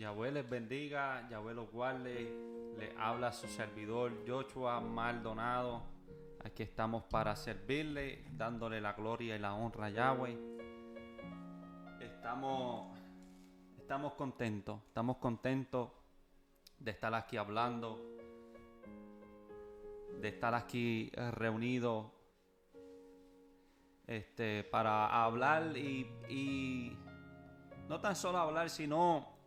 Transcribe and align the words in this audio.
Yahweh 0.00 0.32
les 0.32 0.48
bendiga, 0.48 1.28
Yahweh 1.28 1.52
los 1.52 1.70
guarde. 1.70 2.32
Le 2.78 2.94
habla 2.96 3.32
su 3.32 3.46
servidor 3.48 4.24
Joshua 4.26 4.80
Maldonado. 4.80 5.82
Aquí 6.42 6.62
estamos 6.62 7.04
para 7.04 7.36
servirle, 7.36 8.24
dándole 8.32 8.80
la 8.80 8.94
gloria 8.94 9.36
y 9.36 9.38
la 9.38 9.52
honra 9.52 9.86
a 9.86 9.90
Yahweh. 9.90 10.38
Estamos, 12.00 12.96
estamos 13.76 14.14
contentos, 14.14 14.80
estamos 14.86 15.18
contentos 15.18 15.90
de 16.78 16.92
estar 16.92 17.12
aquí 17.12 17.36
hablando, 17.36 18.00
de 20.18 20.28
estar 20.28 20.54
aquí 20.54 21.12
eh, 21.14 21.30
reunidos 21.30 22.06
este, 24.06 24.64
para 24.64 25.22
hablar 25.22 25.76
y, 25.76 26.10
y 26.30 26.96
no 27.86 28.00
tan 28.00 28.16
solo 28.16 28.38
hablar, 28.38 28.70
sino 28.70 29.39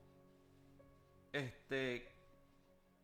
este, 1.34 2.08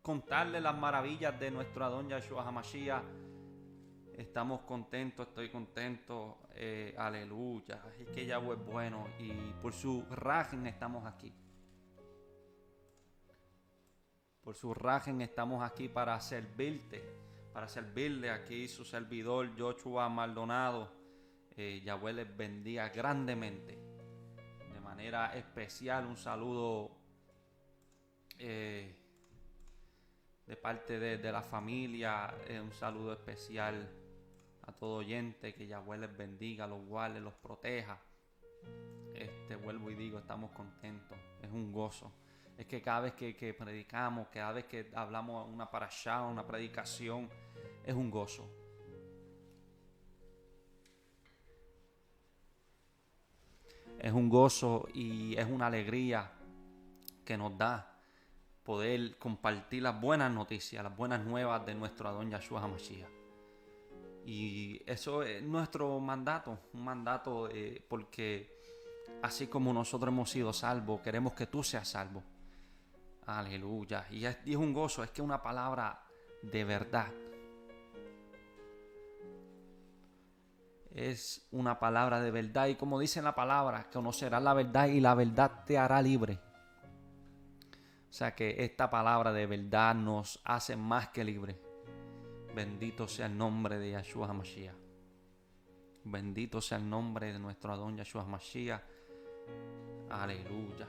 contarle 0.04 0.62
las 0.62 0.78
maravillas 0.78 1.38
de 1.40 1.52
nuestro 1.52 1.84
Adón 1.84 2.08
Yahshua 2.08 2.48
HaMashiach. 2.48 3.04
Estamos 4.16 4.62
contentos, 4.62 5.28
estoy 5.28 5.50
contento, 5.50 6.38
eh, 6.54 6.94
aleluya. 6.98 7.82
Es 8.00 8.08
que 8.10 8.26
Yahweh 8.26 8.56
es 8.56 8.66
bueno 8.66 9.08
y 9.18 9.32
por 9.62 9.74
su 9.74 10.06
rajen 10.12 10.68
estamos 10.68 11.06
aquí. 11.06 11.34
Por 14.44 14.56
su 14.56 14.74
rajen 14.74 15.22
estamos 15.22 15.64
aquí 15.64 15.88
para 15.90 16.20
servirte, 16.20 17.02
para 17.54 17.68
servirle 17.68 18.30
aquí 18.30 18.68
su 18.68 18.86
servidor 18.86 19.58
Joshua 19.58 20.08
Maldonado. 20.10 20.92
Eh, 21.56 21.82
Yahweh 21.84 22.14
les 22.14 22.38
bendiga 22.38 22.90
grandemente. 22.90 23.78
De 24.74 24.80
manera 24.82 25.36
especial, 25.36 26.06
un 26.06 26.18
saludo 26.18 26.99
eh, 28.40 28.96
de 30.48 30.56
parte 30.56 30.98
de, 30.98 31.18
de 31.18 31.32
la 31.32 31.44
familia, 31.44 32.34
eh, 32.48 32.60
un 32.60 32.72
saludo 32.72 33.14
especial 33.14 33.88
a 34.64 34.72
todo 34.72 34.98
oyente, 34.98 35.54
que 35.54 35.68
Yahweh 35.68 35.98
les 35.98 36.18
bendiga, 36.18 36.66
los 36.66 36.84
guarde, 36.86 37.20
los 37.20 37.34
proteja. 37.36 38.00
Este, 39.14 39.56
vuelvo 39.56 39.92
y 39.92 39.96
digo, 39.96 40.20
estamos 40.20 40.52
contentos, 40.52 41.18
es 41.42 41.52
un 41.52 41.72
gozo. 41.72 42.12
Es 42.58 42.66
que 42.66 42.82
cada 42.82 43.02
vez 43.02 43.14
que, 43.14 43.54
predicamos, 43.54 44.28
cada 44.28 44.52
vez 44.52 44.66
que 44.66 44.92
hablamos 44.94 45.48
una 45.48 45.70
parashá, 45.70 46.24
una 46.24 46.46
predicación, 46.46 47.30
es 47.86 47.94
un 47.94 48.12
gozo. 48.12 48.50
Es 53.98 54.14
un 54.14 54.30
gozo 54.30 54.88
y 54.94 55.38
es 55.38 55.46
una 55.46 55.68
alegría 55.68 56.32
que 57.26 57.38
nos 57.38 57.58
da 57.58 57.89
poder 58.70 59.18
compartir 59.18 59.82
las 59.82 60.00
buenas 60.00 60.32
noticias, 60.32 60.84
las 60.84 60.96
buenas 60.96 61.26
nuevas 61.26 61.66
de 61.66 61.74
nuestro 61.74 62.08
Adón 62.08 62.30
Yahshua 62.30 62.62
HaMashiach. 62.62 63.10
Y 64.28 64.80
eso 64.86 65.24
es 65.24 65.42
nuestro 65.42 66.00
mandato, 66.00 66.60
un 66.76 66.84
mandato 66.84 67.50
eh, 67.50 67.84
porque 67.90 68.62
así 69.24 69.48
como 69.48 69.74
nosotros 69.74 70.14
hemos 70.14 70.30
sido 70.30 70.54
salvos, 70.54 71.02
queremos 71.02 71.34
que 71.34 71.48
tú 71.48 71.64
seas 71.64 71.88
salvo. 71.88 72.22
Aleluya. 73.26 74.06
Y 74.12 74.26
es, 74.26 74.38
un 74.56 74.72
gozo, 74.72 75.04
es 75.04 75.10
que 75.10 75.24
una 75.24 75.42
palabra 75.42 76.04
de 76.44 76.64
verdad. 76.64 77.08
Es 80.94 81.48
una 81.50 81.80
palabra 81.80 82.22
de 82.22 82.30
verdad 82.30 82.68
y 82.68 82.76
como 82.76 83.00
dice 83.00 83.20
la 83.24 83.34
palabra, 83.34 83.90
conocerás 83.92 84.44
la 84.44 84.54
verdad 84.54 84.90
y 84.90 85.00
la 85.00 85.16
verdad 85.16 85.64
te 85.66 85.80
hará 85.80 86.04
libre. 86.04 86.40
O 88.10 88.12
sea 88.12 88.34
que 88.34 88.64
esta 88.64 88.90
palabra 88.90 89.32
de 89.32 89.46
verdad 89.46 89.94
nos 89.94 90.42
hace 90.44 90.76
más 90.76 91.10
que 91.10 91.24
libre. 91.24 91.62
Bendito 92.56 93.08
sea 93.08 93.28
el 93.28 93.38
nombre 93.38 93.78
de 93.78 93.92
Yahshua 93.92 94.28
HaMashiach. 94.28 94.76
Bendito 96.06 96.60
sea 96.60 96.80
el 96.80 96.90
nombre 96.90 97.32
de 97.32 97.38
nuestro 97.38 97.72
Adón 97.72 97.98
Yahshua 97.98 98.24
HaMashiach. 98.24 98.82
Aleluya. 100.10 100.88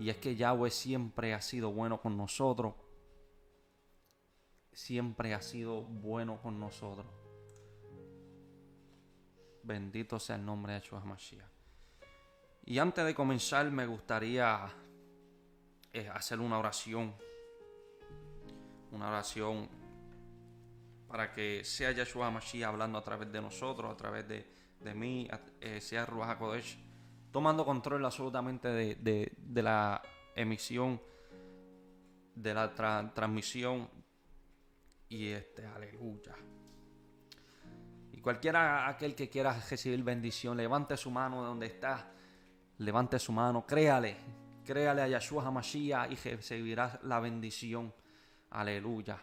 Y 0.00 0.10
es 0.10 0.16
que 0.16 0.34
Yahweh 0.34 0.70
siempre 0.70 1.32
ha 1.32 1.40
sido 1.40 1.70
bueno 1.72 2.00
con 2.00 2.16
nosotros. 2.16 2.74
Siempre 4.72 5.32
ha 5.32 5.40
sido 5.40 5.82
bueno 5.82 6.42
con 6.42 6.58
nosotros. 6.58 7.06
Bendito 9.62 10.18
sea 10.18 10.34
el 10.34 10.44
nombre 10.44 10.72
de 10.72 10.80
Yahshua 10.80 11.00
HaMashiach. 11.02 11.50
Y 12.64 12.80
antes 12.80 13.04
de 13.04 13.14
comenzar 13.14 13.70
me 13.70 13.86
gustaría 13.86 14.68
hacer 16.12 16.40
una 16.40 16.58
oración. 16.58 17.14
Una 18.92 19.08
oración 19.08 19.68
para 21.08 21.32
que 21.32 21.64
sea 21.64 21.92
Yahshua 21.92 22.30
Mashiach 22.30 22.68
hablando 22.68 22.98
a 22.98 23.02
través 23.02 23.30
de 23.30 23.40
nosotros, 23.40 23.92
a 23.92 23.96
través 23.96 24.26
de, 24.28 24.46
de 24.80 24.94
mí, 24.94 25.28
eh, 25.60 25.80
sea 25.80 26.04
Ruach 26.04 26.30
HaKodesh, 26.30 26.78
tomando 27.30 27.64
control 27.64 28.04
absolutamente 28.04 28.68
de, 28.68 29.32
de, 29.36 29.62
la 29.62 30.02
emisión, 30.34 31.00
de 32.34 32.54
la 32.54 32.74
tra 32.74 33.12
transmisión. 33.14 33.88
Y 35.08 35.28
este, 35.28 35.64
aleluya. 35.66 36.34
Y 38.12 38.20
cualquiera 38.20 38.88
aquel 38.88 39.14
que 39.14 39.28
quiera 39.28 39.52
recibir 39.70 40.02
bendición, 40.02 40.56
levante 40.56 40.96
su 40.96 41.10
mano 41.10 41.42
de 41.42 41.48
donde 41.48 41.66
está, 41.66 42.12
levante 42.78 43.18
su 43.18 43.32
mano, 43.32 43.64
créale, 43.64 44.16
créale 44.66 45.00
a 45.00 45.08
Yahshua 45.08 45.46
HaMashiach 45.46 46.10
y 46.10 46.16
recibirá 46.16 47.00
la 47.04 47.20
bendición. 47.20 47.94
Aleluya 48.50 49.18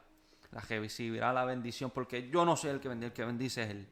la 0.53 0.61
recibirá 0.61 1.33
la 1.33 1.45
bendición, 1.45 1.91
porque 1.91 2.29
yo 2.29 2.45
no 2.45 2.55
soy 2.55 2.71
el 2.71 2.79
que 2.79 2.89
bendice, 2.89 3.07
el 3.07 3.13
que 3.13 3.25
bendice 3.25 3.63
es 3.63 3.69
Él. 3.69 3.87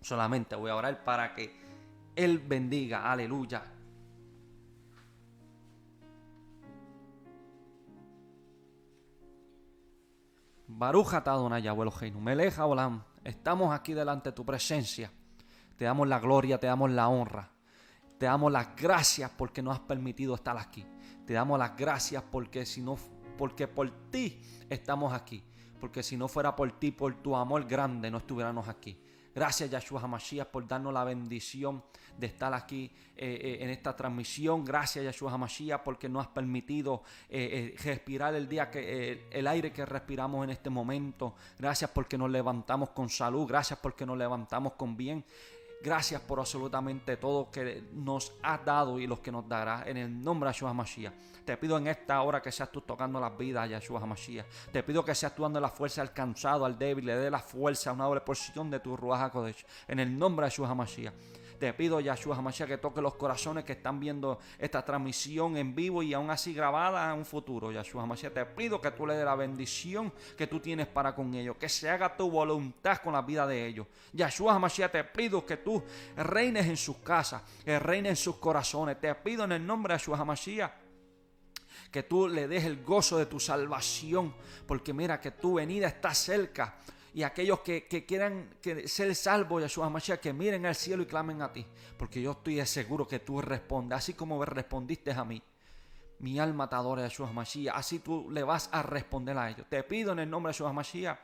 Solamente 0.00 0.54
voy 0.54 0.70
a 0.70 0.76
orar 0.76 1.02
para 1.02 1.34
que 1.34 1.54
Él 2.14 2.38
bendiga, 2.38 3.10
aleluya. 3.10 3.62
Baruja 10.68 11.18
Adonai 11.18 11.66
abuelo 11.66 11.92
Heinu, 12.00 12.20
Meleja 12.20 12.66
Olam, 12.66 13.02
estamos 13.24 13.74
aquí 13.74 13.94
delante 13.94 14.30
de 14.30 14.34
tu 14.34 14.44
presencia. 14.44 15.10
Te 15.76 15.84
damos 15.84 16.08
la 16.08 16.18
gloria, 16.18 16.58
te 16.58 16.66
damos 16.66 16.90
la 16.90 17.08
honra. 17.08 17.50
Te 18.22 18.26
damos 18.26 18.52
las 18.52 18.76
gracias 18.76 19.32
porque 19.36 19.62
nos 19.62 19.74
has 19.74 19.80
permitido 19.80 20.36
estar 20.36 20.56
aquí. 20.56 20.86
Te 21.26 21.32
damos 21.32 21.58
las 21.58 21.76
gracias 21.76 22.22
porque 22.30 22.64
si 22.64 22.80
no 22.80 22.96
porque 23.36 23.66
por 23.66 23.90
ti 24.12 24.40
estamos 24.70 25.12
aquí 25.12 25.42
porque 25.80 26.04
si 26.04 26.16
no 26.16 26.28
fuera 26.28 26.54
por 26.54 26.70
ti, 26.78 26.92
por 26.92 27.20
tu 27.20 27.34
amor 27.34 27.66
grande, 27.66 28.08
no 28.12 28.18
estuviéramos 28.18 28.68
aquí. 28.68 28.96
Gracias 29.34 29.68
Yahshua 29.68 30.00
HaMashiach 30.02 30.46
por 30.46 30.68
darnos 30.68 30.94
la 30.94 31.02
bendición 31.02 31.82
de 32.16 32.28
estar 32.28 32.54
aquí 32.54 32.92
eh, 33.16 33.40
eh, 33.42 33.58
en 33.60 33.70
esta 33.70 33.96
transmisión. 33.96 34.64
Gracias 34.64 35.04
Yahshua 35.04 35.32
HaMashiach 35.32 35.82
porque 35.82 36.08
nos 36.08 36.26
has 36.26 36.32
permitido 36.32 37.02
eh, 37.28 37.74
respirar 37.82 38.36
el 38.36 38.48
día 38.48 38.70
el 38.72 39.48
aire 39.48 39.72
que 39.72 39.84
respiramos 39.84 40.44
en 40.44 40.50
este 40.50 40.70
momento. 40.70 41.34
Gracias 41.58 41.90
porque 41.90 42.16
nos 42.16 42.30
levantamos 42.30 42.90
con 42.90 43.08
salud. 43.08 43.48
Gracias 43.48 43.80
porque 43.82 44.06
nos 44.06 44.16
levantamos 44.16 44.74
con 44.74 44.96
bien. 44.96 45.24
Gracias 45.82 46.20
por 46.20 46.38
absolutamente 46.38 47.16
todo 47.16 47.50
que 47.50 47.82
nos 47.92 48.32
has 48.42 48.64
dado 48.64 49.00
y 49.00 49.06
los 49.08 49.18
que 49.18 49.32
nos 49.32 49.48
darás 49.48 49.86
en 49.88 49.96
el 49.96 50.22
nombre 50.22 50.48
de 50.48 50.52
Yahshua 50.52 50.70
HaMashiach. 50.70 51.12
Te 51.44 51.56
pido 51.56 51.76
en 51.76 51.88
esta 51.88 52.22
hora 52.22 52.40
que 52.40 52.52
seas 52.52 52.70
tú 52.70 52.82
tocando 52.82 53.18
las 53.18 53.36
vidas, 53.36 53.68
Yahshua 53.68 54.00
HaMashiach. 54.00 54.46
Te 54.70 54.84
pido 54.84 55.04
que 55.04 55.12
seas 55.12 55.34
tú 55.34 55.42
dando 55.42 55.60
la 55.60 55.70
fuerza 55.70 56.00
al 56.00 56.12
cansado, 56.12 56.64
al 56.64 56.78
débil, 56.78 57.06
le 57.06 57.16
dé 57.16 57.30
la 57.30 57.40
fuerza, 57.40 57.92
una 57.92 58.04
doble 58.04 58.20
porción 58.20 58.70
de 58.70 58.78
tu 58.78 58.96
Ruach 58.96 59.22
HaKodesh. 59.22 59.66
En 59.88 59.98
el 59.98 60.16
nombre 60.16 60.46
de 60.46 60.50
Yahshua 60.50 60.68
HaMashiach. 60.70 61.14
Te 61.62 61.72
pido, 61.74 62.00
Yahshua 62.00 62.34
HaMashiach, 62.34 62.68
que 62.68 62.78
toque 62.78 63.00
los 63.00 63.14
corazones 63.14 63.62
que 63.62 63.74
están 63.74 64.00
viendo 64.00 64.40
esta 64.58 64.84
transmisión 64.84 65.56
en 65.56 65.76
vivo 65.76 66.02
y 66.02 66.12
aún 66.12 66.28
así 66.28 66.52
grabada 66.52 67.12
en 67.12 67.18
un 67.18 67.24
futuro, 67.24 67.70
Yahshua 67.70 68.02
HaMashiach. 68.02 68.32
Te 68.32 68.46
pido 68.46 68.80
que 68.80 68.90
tú 68.90 69.06
le 69.06 69.14
dé 69.14 69.24
la 69.24 69.36
bendición 69.36 70.12
que 70.36 70.48
tú 70.48 70.58
tienes 70.58 70.88
para 70.88 71.14
con 71.14 71.32
ellos. 71.34 71.54
Que 71.58 71.68
se 71.68 71.88
haga 71.88 72.16
tu 72.16 72.28
voluntad 72.28 72.98
con 73.00 73.12
la 73.12 73.22
vida 73.22 73.46
de 73.46 73.64
ellos. 73.64 73.86
Yahshua 74.12 74.56
HaMashiach, 74.56 74.90
te 74.90 75.04
pido 75.04 75.46
que 75.46 75.58
tú 75.58 75.80
reines 76.16 76.66
en 76.66 76.76
sus 76.76 76.96
casas, 76.96 77.44
que 77.64 77.78
reines 77.78 78.10
en 78.10 78.16
sus 78.16 78.38
corazones. 78.38 79.00
Te 79.00 79.14
pido 79.14 79.44
en 79.44 79.52
el 79.52 79.64
nombre 79.64 79.94
de 79.94 80.00
Yahshua 80.00 80.18
HaMashiach 80.18 80.72
que 81.92 82.02
tú 82.02 82.26
le 82.26 82.48
des 82.48 82.64
el 82.64 82.82
gozo 82.82 83.18
de 83.18 83.26
tu 83.26 83.38
salvación, 83.38 84.34
porque 84.66 84.92
mira 84.92 85.20
que 85.20 85.30
tu 85.30 85.54
venida 85.54 85.86
está 85.86 86.12
cerca. 86.12 86.76
Y 87.14 87.22
aquellos 87.22 87.60
que, 87.60 87.86
quieran 88.06 88.56
que 88.60 88.88
ser 88.88 89.14
salvos, 89.14 89.60
Yahshua 89.62 89.86
HaMashiach, 89.86 90.18
que 90.18 90.32
miren 90.32 90.64
al 90.64 90.74
cielo 90.74 91.02
y 91.02 91.06
clamen 91.06 91.42
a 91.42 91.52
ti, 91.52 91.66
porque 91.98 92.22
yo 92.22 92.32
estoy 92.32 92.64
seguro 92.64 93.06
que 93.06 93.18
tú 93.18 93.40
respondes, 93.42 93.98
así 93.98 94.14
como 94.14 94.42
respondiste 94.44 95.12
a 95.12 95.24
mí. 95.24 95.42
Mi 96.20 96.38
alma 96.38 96.68
te 96.68 96.76
adora, 96.76 97.02
Yahshua 97.02 97.28
HaMashiach, 97.28 97.76
así 97.76 97.98
tú 97.98 98.30
le 98.30 98.42
vas 98.42 98.70
a 98.72 98.82
responder 98.82 99.36
a 99.36 99.50
ellos. 99.50 99.66
Te 99.68 99.82
pido 99.82 100.12
en 100.12 100.20
el 100.20 100.30
nombre 100.30 100.50
de 100.50 100.54
Yahshua 100.54 100.70
HaMashiach 100.70 101.18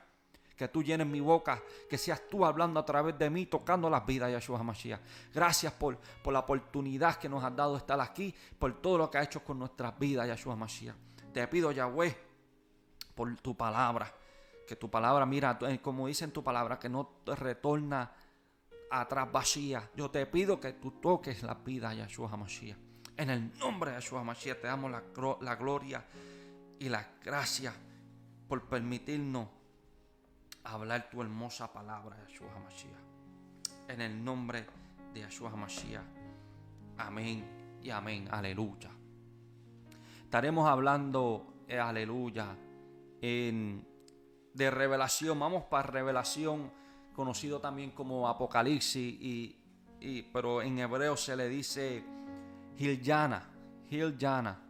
que 0.58 0.68
tú 0.68 0.82
llenes 0.82 1.06
mi 1.06 1.20
boca, 1.20 1.62
que 1.88 1.96
seas 1.96 2.20
tú 2.28 2.44
hablando 2.44 2.80
a 2.80 2.84
través 2.84 3.16
de 3.16 3.30
mí, 3.30 3.46
tocando 3.46 3.88
las 3.88 4.04
vidas, 4.04 4.30
Yahshua 4.32 4.58
HaMashiach. 4.58 5.00
Gracias 5.32 5.72
por, 5.72 5.96
por 5.96 6.32
la 6.32 6.40
oportunidad 6.40 7.16
que 7.16 7.28
nos 7.28 7.44
has 7.44 7.54
dado 7.54 7.74
de 7.74 7.78
estar 7.78 7.98
aquí, 8.00 8.34
por 8.58 8.82
todo 8.82 8.98
lo 8.98 9.10
que 9.10 9.18
has 9.18 9.26
hecho 9.26 9.44
con 9.44 9.60
nuestras 9.60 9.96
vidas, 9.98 10.26
Yahshua 10.26 10.54
HaMashiach. 10.54 10.96
Te 11.32 11.46
pido, 11.46 11.70
Yahweh, 11.70 12.14
por 13.14 13.36
tu 13.36 13.56
palabra, 13.56 14.12
que 14.68 14.76
tu 14.76 14.90
palabra, 14.90 15.24
mira, 15.24 15.58
como 15.80 16.06
dice 16.06 16.24
en 16.24 16.30
tu 16.30 16.44
palabra, 16.44 16.78
que 16.78 16.90
no 16.90 17.22
te 17.24 17.34
retorna 17.34 18.12
atrás 18.90 19.32
vacía. 19.32 19.90
Yo 19.96 20.10
te 20.10 20.26
pido 20.26 20.60
que 20.60 20.74
tú 20.74 20.92
toques 21.00 21.42
la 21.42 21.54
vida, 21.54 21.94
Yahshua 21.94 22.30
HaMashiach. 22.30 22.76
En 23.16 23.30
el 23.30 23.58
nombre 23.58 23.90
de 23.90 23.96
Yeshua 23.96 24.22
Mashiach 24.22 24.60
te 24.60 24.68
damos 24.68 24.92
la, 24.92 25.02
la 25.40 25.56
gloria 25.56 26.04
y 26.78 26.88
la 26.88 27.04
gracia 27.24 27.74
por 28.46 28.68
permitirnos 28.68 29.48
hablar 30.62 31.10
tu 31.10 31.20
hermosa 31.20 31.72
palabra, 31.72 32.16
Yeshua 32.28 32.56
Mashiach. 32.62 33.88
En 33.88 34.02
el 34.02 34.24
nombre 34.24 34.66
de 35.12 35.20
Yeshua 35.22 35.50
Mashiach. 35.56 36.04
Amén 36.98 37.78
y 37.82 37.90
amén. 37.90 38.28
Aleluya. 38.30 38.90
Estaremos 40.22 40.68
hablando, 40.68 41.64
eh, 41.66 41.80
aleluya, 41.80 42.54
en, 43.20 43.87
de 44.58 44.70
revelación. 44.72 45.38
Vamos 45.38 45.64
para 45.64 45.88
revelación, 45.88 46.70
conocido 47.14 47.60
también 47.60 47.92
como 47.92 48.28
Apocalipsis, 48.28 49.16
y, 49.20 49.56
pero 50.32 50.60
en 50.62 50.78
hebreo 50.80 51.16
se 51.16 51.36
le 51.36 51.48
dice 51.48 52.04
Hiljana. 52.76 53.48
Hiljana. 53.88 54.60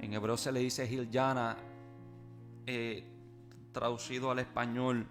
En 0.00 0.14
hebreo 0.14 0.36
se 0.36 0.50
le 0.50 0.60
dice 0.60 0.90
Hiljana. 0.90 1.56
eh, 2.66 3.04
traducido 3.70 4.30
al 4.30 4.38
español 4.38 5.06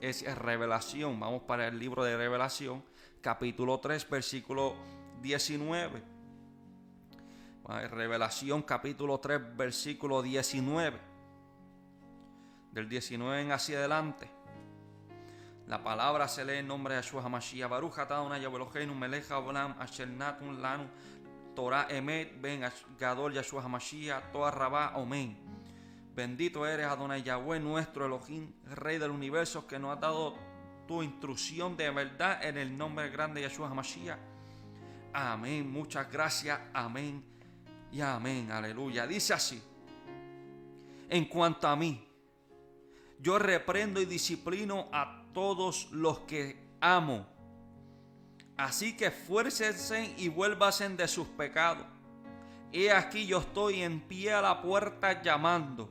es 0.00 0.22
revelación. 0.36 1.20
Vamos 1.20 1.42
para 1.42 1.68
el 1.68 1.78
libro 1.78 2.02
de 2.02 2.16
revelación, 2.16 2.82
capítulo 3.20 3.78
3, 3.78 4.10
versículo 4.10 4.74
19. 5.22 6.02
Ah, 7.70 7.86
Revelación 7.86 8.62
capítulo 8.62 9.20
3, 9.20 9.56
versículo 9.56 10.22
19. 10.22 11.07
Del 12.78 12.88
19 12.88 13.40
en 13.40 13.50
hacia 13.50 13.78
adelante. 13.78 14.30
La 15.66 15.82
palabra 15.82 16.28
se 16.28 16.44
lee 16.44 16.58
en 16.58 16.68
nombre 16.68 16.94
de 16.94 17.00
Yeshua 17.00 17.24
HaMashiach. 17.24 17.68
Baruch 17.68 17.98
atah 17.98 18.18
Adonai 18.18 18.40
Yabeloheinu 18.40 18.94
melech 18.94 19.28
haolam 19.30 19.74
asher 19.80 20.06
natun 20.06 20.62
lanu 20.62 20.84
Torah 21.56 21.88
emet 21.90 22.40
ben 22.40 22.62
gadol 22.96 23.34
Yeshua 23.34 23.64
HaMashiach 23.64 24.30
toa 24.30 24.52
rabá 24.52 24.92
omen. 24.94 25.36
Bendito 26.14 26.64
eres 26.64 26.86
Adonai 26.86 27.24
Yahweh 27.24 27.58
nuestro 27.58 28.06
Elohim, 28.06 28.52
Rey 28.76 28.98
del 28.98 29.10
universo 29.10 29.66
que 29.66 29.76
nos 29.76 29.96
ha 29.96 30.00
dado 30.00 30.36
tu 30.86 31.02
instrucción 31.02 31.76
de 31.76 31.90
verdad 31.90 32.44
en 32.44 32.58
el 32.58 32.78
nombre 32.78 33.10
grande 33.10 33.40
de 33.40 33.48
Yeshua 33.48 33.70
HaMashiach. 33.70 34.20
Amén. 35.12 35.68
Muchas 35.68 36.08
gracias. 36.12 36.60
Amén. 36.72 37.24
Y 37.90 38.00
amén. 38.00 38.52
Aleluya. 38.52 39.04
Dice 39.04 39.34
así. 39.34 39.60
En 41.10 41.24
cuanto 41.24 41.66
a 41.66 41.74
mí, 41.74 42.07
yo 43.20 43.38
reprendo 43.38 44.00
y 44.00 44.04
disciplino 44.04 44.88
a 44.92 45.24
todos 45.32 45.88
los 45.92 46.20
que 46.20 46.56
amo. 46.80 47.26
Así 48.56 48.96
que 48.96 49.06
esfuércense 49.06 50.14
y 50.16 50.28
vuélvasen 50.28 50.96
de 50.96 51.06
sus 51.06 51.28
pecados. 51.28 51.86
He 52.72 52.90
aquí 52.90 53.26
yo 53.26 53.38
estoy 53.38 53.82
en 53.82 54.00
pie 54.00 54.32
a 54.32 54.42
la 54.42 54.60
puerta 54.60 55.22
llamando. 55.22 55.90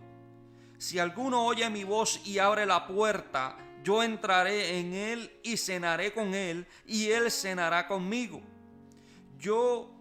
Si 0.78 1.00
alguno 1.00 1.46
oye 1.46 1.70
mi 1.70 1.84
voz 1.84 2.22
y 2.26 2.38
abre 2.38 2.66
la 2.66 2.86
puerta, 2.86 3.58
yo 3.84 4.04
entraré 4.04 4.80
en 4.80 4.94
él 4.94 5.40
y 5.44 5.58
cenaré 5.58 6.14
con 6.14 6.36
él 6.36 6.68
y 6.86 7.10
él 7.10 7.32
cenará 7.32 7.88
conmigo. 7.88 8.42
Yo 9.40 9.92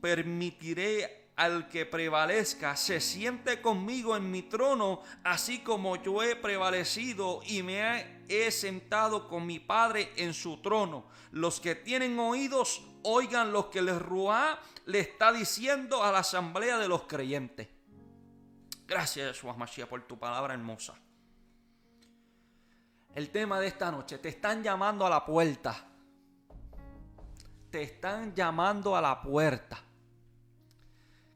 permitiré 0.00 1.21
al 1.36 1.68
que 1.68 1.86
prevalezca 1.86 2.76
se 2.76 3.00
siente 3.00 3.62
conmigo 3.62 4.16
en 4.16 4.30
mi 4.30 4.42
trono, 4.42 5.02
así 5.24 5.60
como 5.60 5.96
yo 5.96 6.22
he 6.22 6.36
prevalecido 6.36 7.40
y 7.46 7.62
me 7.62 8.22
he- 8.28 8.50
sentado 8.50 9.28
con 9.28 9.46
mi 9.46 9.58
Padre 9.58 10.12
en 10.16 10.34
su 10.34 10.58
trono. 10.62 11.06
Los 11.32 11.60
que 11.60 11.74
tienen 11.74 12.18
oídos, 12.18 12.82
oigan 13.02 13.52
lo 13.52 13.70
que 13.70 13.78
el 13.80 13.98
Ruá 13.98 14.58
le 14.86 15.00
está 15.00 15.32
diciendo 15.32 16.02
a 16.02 16.12
la 16.12 16.20
asamblea 16.20 16.78
de 16.78 16.88
los 16.88 17.02
creyentes. 17.04 17.68
Gracias, 18.86 19.28
Yeshua 19.36 19.54
Mashiach, 19.54 19.88
por 19.88 20.02
tu 20.06 20.18
palabra 20.18 20.54
hermosa. 20.54 20.94
El 23.14 23.30
tema 23.30 23.60
de 23.60 23.66
esta 23.68 23.90
noche, 23.90 24.18
te 24.18 24.28
están 24.30 24.62
llamando 24.62 25.06
a 25.06 25.10
la 25.10 25.24
puerta. 25.24 25.86
Te 27.70 27.82
están 27.82 28.34
llamando 28.34 28.96
a 28.96 29.00
la 29.00 29.20
puerta. 29.20 29.78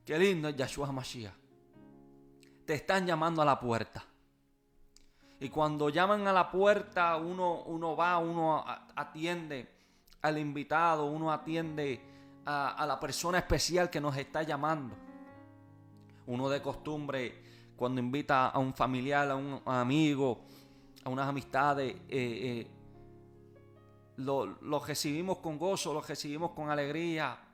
Qué 0.06 0.16
lindo 0.16 0.48
es 0.48 0.54
Yeshua 0.54 0.92
Mashiach. 0.92 1.34
Te 2.64 2.75
están 2.75 3.04
llamando 3.04 3.42
a 3.42 3.44
la 3.44 3.58
puerta. 3.58 4.04
Y 5.40 5.48
cuando 5.48 5.88
llaman 5.88 6.28
a 6.28 6.32
la 6.32 6.48
puerta, 6.48 7.16
uno, 7.16 7.64
uno 7.64 7.96
va, 7.96 8.16
uno 8.18 8.64
atiende 8.94 9.68
al 10.22 10.38
invitado, 10.38 11.06
uno 11.06 11.32
atiende 11.32 12.00
a, 12.44 12.86
la 12.86 13.00
persona 13.00 13.38
especial 13.38 13.90
que 13.90 14.00
nos 14.00 14.16
está 14.16 14.44
llamando. 14.44 14.94
Uno 16.26 16.48
de 16.50 16.62
costumbre, 16.62 17.42
cuando 17.75 18.00
invita 18.00 18.50
a 18.50 18.60
un 18.60 18.75
familiar, 18.75 19.28
a 19.28 19.34
un 19.34 19.60
amigo, 19.66 20.44
a 21.02 21.08
unas 21.08 21.28
amistades, 21.28 21.92
eh, 21.92 22.00
eh, 22.08 22.66
lo, 24.18 24.46
lo 24.46 24.78
recibimos 24.78 25.38
con 25.38 25.58
gozo, 25.58 25.92
lo 25.92 26.00
recibimos 26.00 26.52
con 26.52 26.70
alegría 26.70 27.46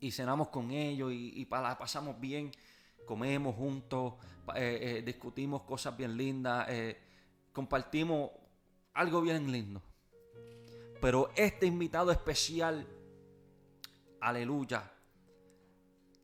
y 0.00 0.10
cenamos 0.10 0.48
con 0.48 0.70
ellos 0.70 1.12
y, 1.12 1.44
pasamos 1.44 2.18
bien, 2.20 2.52
comemos 3.06 3.54
juntos, 3.56 4.14
eh, 4.54 4.98
eh, 4.98 5.02
discutimos 5.04 5.62
cosas 5.62 5.96
bien 5.96 6.16
lindas, 6.16 6.66
eh, 6.68 6.98
compartimos 7.52 8.30
algo 8.94 9.20
bien 9.20 9.50
lindo. 9.50 9.82
Pero 11.00 11.30
este 11.36 11.66
invitado 11.66 12.10
especial, 12.10 12.86
aleluya, 14.20 14.90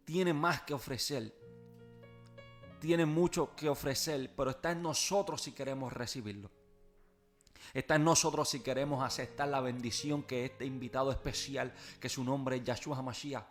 tiene 0.05 0.33
más 0.33 0.63
que 0.63 0.75
ofrecer. 0.75 1.33
Tiene 2.81 3.07
mucho 3.07 3.55
que 3.57 3.69
ofrecer, 3.69 4.31
pero 4.37 4.51
está 4.51 4.73
en 4.73 4.83
nosotros 4.83 5.41
si 5.41 5.53
queremos 5.53 5.93
recibirlo. 5.93 6.51
Está 7.73 7.95
en 7.95 8.05
nosotros 8.05 8.49
si 8.49 8.61
queremos 8.61 9.03
aceptar 9.03 9.49
la 9.49 9.61
bendición 9.61 10.23
que 10.23 10.45
este 10.45 10.67
invitado 10.67 11.11
especial, 11.11 11.73
que 11.99 12.09
su 12.09 12.23
nombre 12.23 12.57
es 12.57 12.65
Yahshua 12.65 12.99
HaMashiach, 12.99 13.45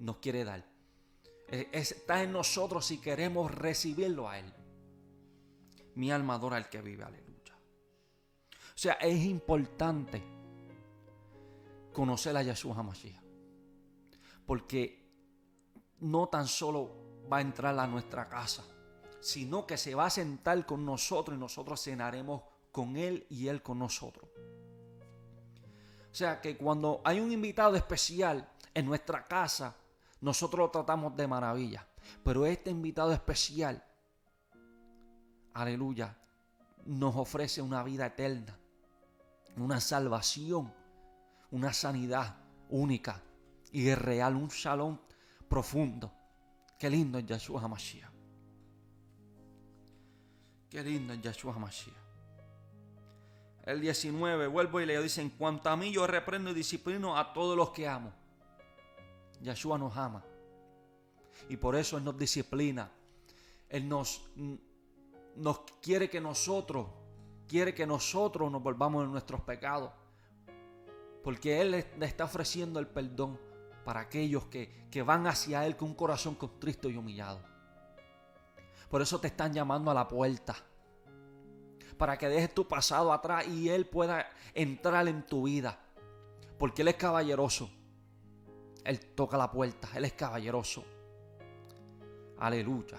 nos 0.00 0.18
quiere 0.18 0.44
dar. 0.44 0.64
Eh, 1.48 1.68
Está 1.72 2.22
en 2.22 2.32
nosotros 2.32 2.86
si 2.86 2.98
queremos 2.98 3.52
recibirlo 3.54 4.28
a 4.28 4.38
Él. 4.38 4.52
Mi 5.94 6.10
alma 6.10 6.34
adora 6.34 6.56
al 6.56 6.68
que 6.68 6.80
vive, 6.80 7.04
aleluya. 7.04 7.54
O 7.54 8.78
sea, 8.78 8.94
es 8.94 9.24
importante 9.24 10.22
conocer 11.92 12.36
a 12.36 12.42
Yahshua 12.42 12.76
HaMashiach. 12.76 13.22
Porque 14.46 15.02
no 16.00 16.28
tan 16.28 16.46
solo 16.48 17.24
va 17.30 17.38
a 17.38 17.42
entrar 17.42 17.78
a 17.78 17.86
nuestra 17.86 18.28
casa, 18.28 18.64
sino 19.20 19.66
que 19.66 19.76
se 19.76 19.94
va 19.94 20.06
a 20.06 20.10
sentar 20.10 20.66
con 20.66 20.84
nosotros 20.84 21.36
y 21.36 21.40
nosotros 21.40 21.82
cenaremos 21.82 22.42
con 22.72 22.96
Él 22.96 23.26
y 23.30 23.48
Él 23.48 23.62
con 23.62 23.78
nosotros. 23.78 24.28
O 26.10 26.14
sea 26.14 26.40
que 26.40 26.56
cuando 26.56 27.00
hay 27.04 27.20
un 27.20 27.32
invitado 27.32 27.76
especial 27.76 28.46
en 28.74 28.86
nuestra 28.86 29.26
casa, 29.26 29.76
nosotros 30.22 30.60
lo 30.60 30.70
tratamos 30.70 31.14
de 31.16 31.26
maravilla. 31.26 31.86
Pero 32.24 32.46
este 32.46 32.70
invitado 32.70 33.12
especial, 33.12 33.84
aleluya, 35.52 36.16
nos 36.86 37.14
ofrece 37.16 37.60
una 37.60 37.82
vida 37.82 38.06
eterna, 38.06 38.56
una 39.56 39.80
salvación, 39.80 40.72
una 41.50 41.72
sanidad 41.72 42.36
única 42.70 43.20
y 43.72 43.94
real, 43.94 44.36
un 44.36 44.50
salón 44.50 45.00
profundo. 45.48 46.12
Qué 46.78 46.88
lindo 46.88 47.18
es 47.18 47.26
Yahshua 47.26 47.60
HaMashiach. 47.60 48.10
Qué 50.70 50.82
lindo 50.82 51.12
es 51.12 51.20
Yahshua 51.20 51.54
HaMashiach. 51.54 51.96
El 53.64 53.80
19, 53.80 54.46
vuelvo 54.46 54.80
y 54.80 54.86
leo, 54.86 55.02
dice, 55.02 55.20
en 55.20 55.30
cuanto 55.30 55.68
a 55.68 55.76
mí 55.76 55.92
yo 55.92 56.06
reprendo 56.06 56.50
y 56.50 56.54
disciplino 56.54 57.16
a 57.16 57.32
todos 57.32 57.56
los 57.56 57.70
que 57.70 57.86
amo. 57.86 58.21
Yahshua 59.42 59.78
nos 59.78 59.96
ama. 59.96 60.24
Y 61.48 61.56
por 61.56 61.74
eso 61.74 61.98
Él 61.98 62.04
nos 62.04 62.16
disciplina. 62.16 62.90
Él 63.68 63.88
nos, 63.88 64.22
nos 65.36 65.60
quiere 65.80 66.08
que 66.08 66.20
nosotros, 66.20 66.86
quiere 67.48 67.74
que 67.74 67.86
nosotros 67.86 68.50
nos 68.50 68.62
volvamos 68.62 69.04
en 69.04 69.10
nuestros 69.10 69.40
pecados. 69.40 69.90
Porque 71.22 71.60
Él 71.60 71.70
le 71.70 72.06
está 72.06 72.24
ofreciendo 72.24 72.78
el 72.78 72.86
perdón 72.86 73.38
para 73.84 74.00
aquellos 74.00 74.46
que, 74.46 74.86
que 74.90 75.02
van 75.02 75.26
hacia 75.26 75.66
Él 75.66 75.76
con 75.76 75.88
un 75.88 75.94
corazón 75.94 76.34
contristo 76.34 76.88
y 76.88 76.96
humillado. 76.96 77.42
Por 78.88 79.02
eso 79.02 79.18
te 79.18 79.28
están 79.28 79.52
llamando 79.52 79.90
a 79.90 79.94
la 79.94 80.06
puerta. 80.06 80.54
Para 81.96 82.18
que 82.18 82.28
dejes 82.28 82.54
tu 82.54 82.66
pasado 82.66 83.12
atrás 83.12 83.46
y 83.48 83.68
Él 83.68 83.86
pueda 83.86 84.28
entrar 84.54 85.08
en 85.08 85.24
tu 85.24 85.44
vida. 85.44 85.78
Porque 86.58 86.82
Él 86.82 86.88
es 86.88 86.96
caballeroso. 86.96 87.70
Él 88.84 89.00
toca 89.14 89.36
la 89.36 89.50
puerta. 89.50 89.88
Él 89.94 90.04
es 90.04 90.12
caballeroso. 90.12 90.84
Aleluya. 92.38 92.98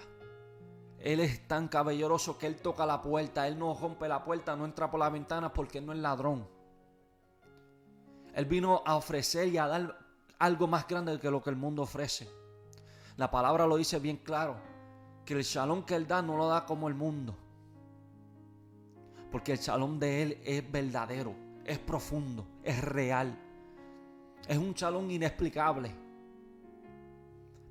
Él 0.98 1.20
es 1.20 1.46
tan 1.46 1.68
caballeroso 1.68 2.38
que 2.38 2.46
Él 2.46 2.56
toca 2.56 2.86
la 2.86 3.02
puerta. 3.02 3.46
Él 3.46 3.58
no 3.58 3.74
rompe 3.74 4.08
la 4.08 4.24
puerta, 4.24 4.56
no 4.56 4.64
entra 4.64 4.90
por 4.90 5.00
la 5.00 5.10
ventana 5.10 5.52
porque 5.52 5.78
Él 5.78 5.86
no 5.86 5.92
es 5.92 5.98
ladrón. 5.98 6.48
Él 8.34 8.46
vino 8.46 8.82
a 8.84 8.96
ofrecer 8.96 9.48
y 9.48 9.58
a 9.58 9.66
dar 9.66 9.98
algo 10.38 10.66
más 10.66 10.88
grande 10.88 11.20
que 11.20 11.30
lo 11.30 11.42
que 11.42 11.50
el 11.50 11.56
mundo 11.56 11.82
ofrece. 11.82 12.28
La 13.16 13.30
palabra 13.30 13.66
lo 13.66 13.76
dice 13.76 13.98
bien 13.98 14.16
claro, 14.16 14.56
que 15.24 15.34
el 15.34 15.42
shalom 15.42 15.84
que 15.84 15.94
Él 15.94 16.08
da 16.08 16.20
no 16.20 16.36
lo 16.36 16.48
da 16.48 16.66
como 16.66 16.88
el 16.88 16.94
mundo. 16.94 17.36
Porque 19.30 19.52
el 19.52 19.58
shalom 19.58 19.98
de 19.98 20.22
Él 20.22 20.40
es 20.44 20.70
verdadero, 20.70 21.34
es 21.64 21.78
profundo, 21.78 22.46
es 22.62 22.82
real. 22.82 23.38
Es 24.46 24.58
un 24.58 24.72
shalom 24.74 25.10
inexplicable. 25.10 25.90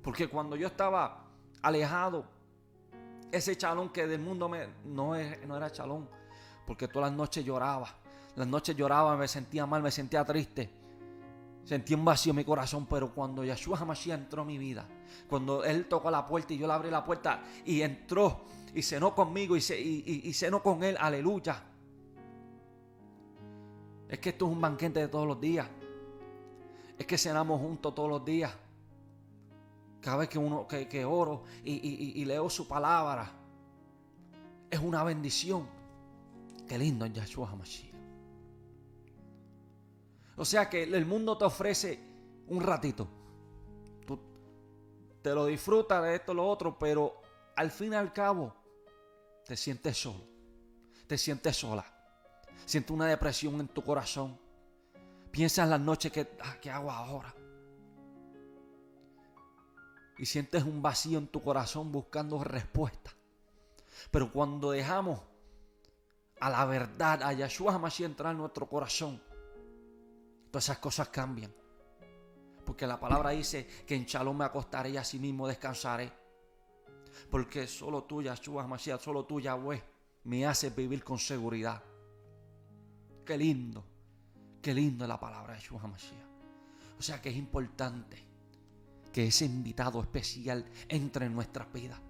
Porque 0.02 0.28
cuando 0.28 0.56
yo 0.56 0.66
estaba 0.66 1.24
alejado, 1.62 2.26
ese 3.30 3.56
chalón 3.56 3.90
que 3.90 4.06
del 4.06 4.20
mundo 4.20 4.48
me, 4.48 4.66
no, 4.84 5.14
no 5.46 5.56
era 5.56 5.70
chalón. 5.70 6.08
Porque 6.66 6.88
todas 6.88 7.10
las 7.10 7.16
noches 7.16 7.44
lloraba. 7.44 7.88
Las 8.36 8.46
noches 8.46 8.76
lloraba, 8.76 9.16
me 9.16 9.28
sentía 9.28 9.66
mal, 9.66 9.82
me 9.82 9.90
sentía 9.90 10.24
triste. 10.24 10.70
Sentí 11.64 11.94
un 11.94 12.04
vacío 12.04 12.30
en 12.30 12.36
mi 12.36 12.44
corazón, 12.44 12.86
pero 12.86 13.14
cuando 13.14 13.44
Yeshua 13.44 13.78
Hamashiach 13.78 14.18
entró 14.18 14.42
en 14.42 14.48
mi 14.48 14.58
vida, 14.58 14.86
cuando 15.28 15.64
Él 15.64 15.86
tocó 15.86 16.10
la 16.10 16.26
puerta 16.26 16.52
y 16.52 16.58
yo 16.58 16.66
le 16.66 16.72
abrí 16.74 16.90
la 16.90 17.02
puerta 17.02 17.42
y 17.64 17.80
entró 17.80 18.42
y 18.74 18.82
cenó 18.82 19.14
conmigo 19.14 19.56
y, 19.56 19.60
y 19.60 20.32
cenó 20.34 20.62
con 20.62 20.82
Él, 20.84 20.96
aleluya. 21.00 21.62
Es 24.08 24.18
que 24.18 24.30
esto 24.30 24.46
es 24.46 24.52
un 24.52 24.60
banquete 24.60 25.00
de 25.00 25.08
todos 25.08 25.26
los 25.26 25.40
días. 25.40 25.66
Es 26.98 27.06
que 27.06 27.18
cenamos 27.18 27.60
juntos 27.60 27.94
todos 27.94 28.08
los 28.08 28.24
días. 28.24 28.52
Cada 30.00 30.18
vez 30.18 30.28
que 30.28 30.38
uno 30.38 30.68
que, 30.68 31.04
oro 31.04 31.44
y, 31.64 32.24
leo 32.24 32.50
su 32.50 32.68
palabra, 32.68 33.32
es 34.70 34.78
una 34.78 35.02
bendición. 35.02 35.66
Qué 36.68 36.78
lindo 36.78 37.06
en 37.06 37.14
Yahshua 37.14 37.50
HaMashiach. 37.50 37.94
O 40.36 40.44
sea 40.44 40.68
que 40.68 40.82
el 40.82 41.06
mundo 41.06 41.38
te 41.38 41.44
ofrece 41.44 41.98
un 42.48 42.60
ratito. 42.60 43.08
Tú 44.06 44.18
te 45.22 45.34
lo 45.34 45.46
disfrutas 45.46 46.02
de 46.02 46.16
esto, 46.16 46.34
lo 46.34 46.46
otro, 46.46 46.78
pero 46.78 47.22
al 47.56 47.70
fin 47.70 47.92
y 47.92 47.96
al 47.96 48.12
cabo 48.12 48.54
te 49.46 49.56
sientes 49.56 49.96
solo. 49.96 50.24
Te 51.06 51.16
sientes 51.18 51.56
sola. 51.56 51.84
Sientes 52.66 52.90
una 52.90 53.06
depresión 53.06 53.60
en 53.60 53.68
tu 53.68 53.82
corazón. 53.82 54.38
Piensas 55.34 55.64
en 55.64 55.70
las 55.70 55.80
noches 55.80 56.12
que, 56.12 56.28
ah, 56.40 56.56
¿qué 56.62 56.70
hago 56.70 56.90
ahora? 56.90 57.34
y 60.18 60.26
sientes 60.26 60.62
un 60.62 60.80
vacío 60.80 61.18
en 61.18 61.26
tu 61.28 61.42
corazón 61.42 61.90
buscando 61.90 62.42
respuesta. 62.42 63.12
Pero 64.10 64.32
cuando 64.32 64.70
dejamos 64.70 65.20
a 66.40 66.50
la 66.50 66.64
verdad, 66.64 67.22
a 67.22 67.32
Yahshua 67.32 67.74
Hamashiach 67.74 68.10
entrar 68.10 68.32
en 68.32 68.38
nuestro 68.38 68.68
corazón, 68.68 69.20
todas 70.50 70.64
esas 70.64 70.78
cosas 70.78 71.08
cambian. 71.08 71.52
Porque 72.64 72.86
la 72.86 72.98
palabra 72.98 73.30
dice 73.30 73.66
que 73.86 73.94
en 73.94 74.04
Shalom 74.04 74.36
me 74.36 74.44
acostaré 74.44 74.90
y 74.90 74.96
así 74.96 75.18
mismo 75.18 75.46
descansaré. 75.46 76.12
Porque 77.30 77.66
solo 77.66 78.04
tú, 78.04 78.22
Yahshua 78.22 78.64
Hamashiach, 78.64 79.00
solo 79.00 79.24
tú, 79.24 79.40
Yahweh, 79.40 79.82
me 80.24 80.46
haces 80.46 80.74
vivir 80.74 81.02
con 81.04 81.18
seguridad. 81.18 81.82
Qué 83.24 83.36
lindo, 83.36 83.84
qué 84.64 84.72
lindo 84.72 85.04
es 85.04 85.08
la 85.10 85.20
palabra 85.20 85.52
de 85.52 85.60
Yahshua 85.60 85.82
Hamashiach. 85.82 86.26
O 86.98 87.02
sea 87.02 87.20
que 87.20 87.28
es 87.28 87.36
importante 87.36 88.16
que 89.12 89.26
ese 89.26 89.44
invitado 89.44 90.00
especial 90.00 90.64
entre 90.88 91.26
en 91.26 91.34
nuestras 91.34 91.70
vidas. 91.70 92.00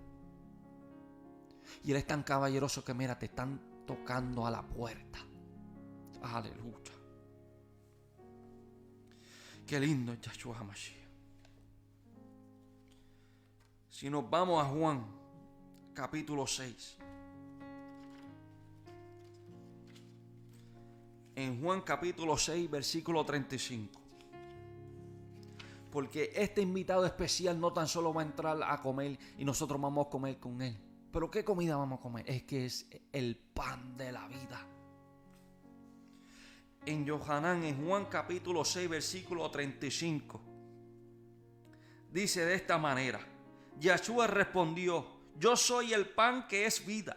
Y 1.82 1.90
Él 1.90 1.96
es 1.96 2.06
tan 2.06 2.22
caballeroso 2.22 2.84
que 2.84 2.94
mira, 2.94 3.18
te 3.18 3.26
están 3.26 3.84
tocando 3.84 4.46
a 4.46 4.52
la 4.52 4.62
puerta. 4.62 5.18
Aleluya. 6.22 6.92
Qué 9.66 9.80
lindo 9.80 10.12
es 10.12 10.20
Yahshua 10.20 10.56
HaMashiach. 10.56 11.08
Si 13.90 14.08
nos 14.08 14.30
vamos 14.30 14.64
a 14.64 14.68
Juan, 14.68 15.04
capítulo 15.92 16.46
6. 16.46 16.98
En 21.36 21.60
Juan 21.60 21.80
capítulo 21.80 22.36
6, 22.36 22.70
versículo 22.70 23.24
35 23.24 24.04
porque 25.94 26.32
este 26.34 26.60
invitado 26.60 27.06
especial 27.06 27.60
no 27.60 27.72
tan 27.72 27.86
solo 27.86 28.12
va 28.12 28.22
a 28.22 28.24
entrar 28.24 28.60
a 28.64 28.82
comer 28.82 29.16
y 29.38 29.44
nosotros 29.44 29.80
vamos 29.80 30.08
a 30.08 30.10
comer 30.10 30.40
con 30.40 30.60
él. 30.60 30.76
Pero 31.12 31.30
¿qué 31.30 31.44
comida 31.44 31.76
vamos 31.76 32.00
a 32.00 32.02
comer? 32.02 32.28
Es 32.28 32.42
que 32.42 32.66
es 32.66 32.88
el 33.12 33.36
pan 33.36 33.96
de 33.96 34.10
la 34.10 34.26
vida. 34.26 34.66
En 36.84 37.08
Johanán, 37.08 37.62
en 37.62 37.86
Juan 37.86 38.06
capítulo 38.06 38.64
6, 38.64 38.88
versículo 38.88 39.48
35, 39.48 40.40
dice 42.10 42.44
de 42.44 42.54
esta 42.54 42.76
manera, 42.76 43.20
Yahshua 43.78 44.26
respondió, 44.26 45.06
yo 45.38 45.56
soy 45.56 45.92
el 45.92 46.08
pan 46.08 46.48
que 46.48 46.66
es 46.66 46.84
vida. 46.84 47.16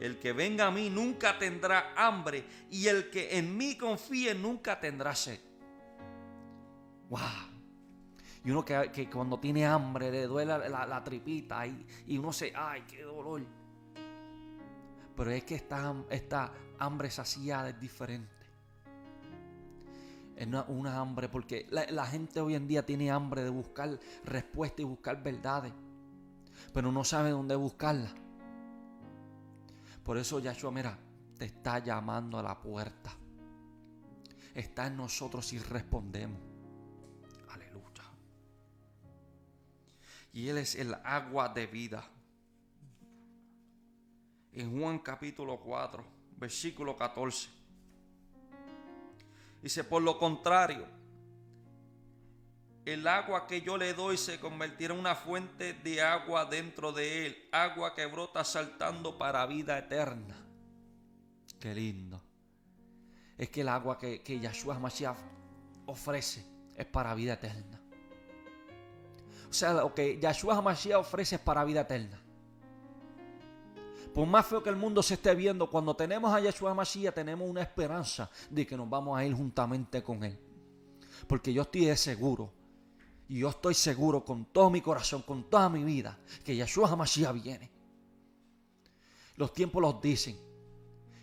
El 0.00 0.18
que 0.18 0.32
venga 0.32 0.66
a 0.66 0.70
mí 0.70 0.90
nunca 0.90 1.38
tendrá 1.38 1.94
hambre 1.96 2.44
y 2.70 2.86
el 2.88 3.10
que 3.10 3.38
en 3.38 3.56
mí 3.56 3.76
confíe 3.76 4.34
nunca 4.34 4.78
tendrá 4.80 5.14
sed. 5.14 5.40
¡Wow! 7.08 7.20
Y 8.44 8.50
uno 8.50 8.64
que, 8.64 9.08
cuando 9.10 9.38
tiene 9.38 9.64
hambre 9.64 10.10
le 10.10 10.26
duele 10.26 10.68
la, 10.68 11.02
tripita 11.02 11.66
y, 11.66 11.86
y, 12.06 12.18
uno 12.18 12.32
se, 12.32 12.52
ay, 12.54 12.82
qué 12.86 13.02
dolor. 13.02 13.40
Pero 15.16 15.30
es 15.30 15.44
que 15.44 15.54
esta, 15.54 15.94
esta 16.10 16.52
hambre 16.78 17.10
saciada 17.10 17.70
es 17.70 17.80
diferente. 17.80 18.34
Es 20.36 20.48
una, 20.68 20.98
hambre 20.98 21.28
porque 21.28 21.66
la, 21.70 22.06
gente 22.06 22.40
hoy 22.40 22.54
en 22.54 22.66
día 22.66 22.84
tiene 22.84 23.10
hambre 23.10 23.44
de 23.44 23.50
buscar 23.50 23.98
respuestas 24.24 24.80
y 24.80 24.84
buscar 24.84 25.22
verdades. 25.22 25.72
Pero 26.72 26.90
no 26.90 27.04
sabe 27.04 27.30
dónde 27.30 27.54
buscarla. 27.54 28.12
Por 30.04 30.18
eso 30.18 30.38
Yahshua, 30.38 30.70
mira, 30.70 30.98
te 31.38 31.46
está 31.46 31.78
llamando 31.78 32.38
a 32.38 32.42
la 32.42 32.60
puerta. 32.60 33.10
Está 34.54 34.86
en 34.86 34.96
nosotros 34.96 35.46
si 35.46 35.58
respondemos. 35.58 36.54
y 40.34 40.48
Él 40.48 40.58
es 40.58 40.74
el 40.74 40.92
agua 41.04 41.48
de 41.48 41.66
vida. 41.68 42.04
En 44.52 44.78
Juan 44.78 44.98
capítulo 44.98 45.60
4, 45.60 46.04
versículo 46.36 46.96
14. 46.96 47.48
Dice, 49.62 49.84
por 49.84 50.02
lo 50.02 50.18
contrario, 50.18 50.86
el 52.84 53.06
agua 53.06 53.46
que 53.46 53.62
yo 53.62 53.76
le 53.76 53.94
doy 53.94 54.16
se 54.16 54.38
convertirá 54.38 54.94
en 54.94 55.00
una 55.00 55.14
fuente 55.14 55.72
de 55.72 56.02
agua 56.02 56.44
dentro 56.44 56.92
de 56.92 57.26
él, 57.26 57.48
agua 57.52 57.94
que 57.94 58.06
brota 58.06 58.44
saltando 58.44 59.16
para 59.16 59.46
vida 59.46 59.78
eterna. 59.78 60.36
Qué 61.58 61.74
lindo. 61.74 62.20
Es 63.38 63.48
que 63.48 63.62
el 63.62 63.68
agua 63.68 63.98
que, 63.98 64.22
que 64.22 64.38
Yahshua 64.38 64.78
Mashiach 64.78 65.16
ofrece 65.86 66.44
es 66.76 66.86
para 66.86 67.14
vida 67.14 67.34
eterna. 67.34 67.80
O 69.54 69.56
sea, 69.56 69.72
lo 69.72 69.94
que 69.94 70.18
Yahshua 70.18 70.56
HaMashiach 70.56 70.98
ofrece 70.98 71.36
es 71.36 71.40
para 71.40 71.62
vida 71.62 71.82
eterna. 71.82 72.20
Por 74.12 74.26
más 74.26 74.44
feo 74.44 74.60
que 74.60 74.70
el 74.70 74.74
mundo 74.74 75.00
se 75.00 75.14
esté 75.14 75.32
viendo, 75.32 75.70
cuando 75.70 75.94
tenemos 75.94 76.34
a 76.34 76.40
Yahshua 76.40 76.72
HaMashiach 76.72 77.14
tenemos 77.14 77.48
una 77.48 77.62
esperanza 77.62 78.28
de 78.50 78.66
que 78.66 78.76
nos 78.76 78.90
vamos 78.90 79.16
a 79.16 79.24
ir 79.24 79.32
juntamente 79.32 80.02
con 80.02 80.24
Él. 80.24 80.36
Porque 81.28 81.52
yo 81.52 81.62
estoy 81.62 81.96
seguro, 81.96 82.52
y 83.28 83.38
yo 83.38 83.48
estoy 83.48 83.74
seguro 83.74 84.24
con 84.24 84.46
todo 84.46 84.70
mi 84.70 84.80
corazón, 84.80 85.22
con 85.22 85.44
toda 85.44 85.68
mi 85.68 85.82
vida, 85.82 86.18
que 86.44 86.54
Yahshua 86.54 86.90
HaMashiach 86.90 87.32
viene. 87.42 87.70
Los 89.36 89.52
tiempos 89.52 89.80
los 89.80 90.00
dicen. 90.00 90.38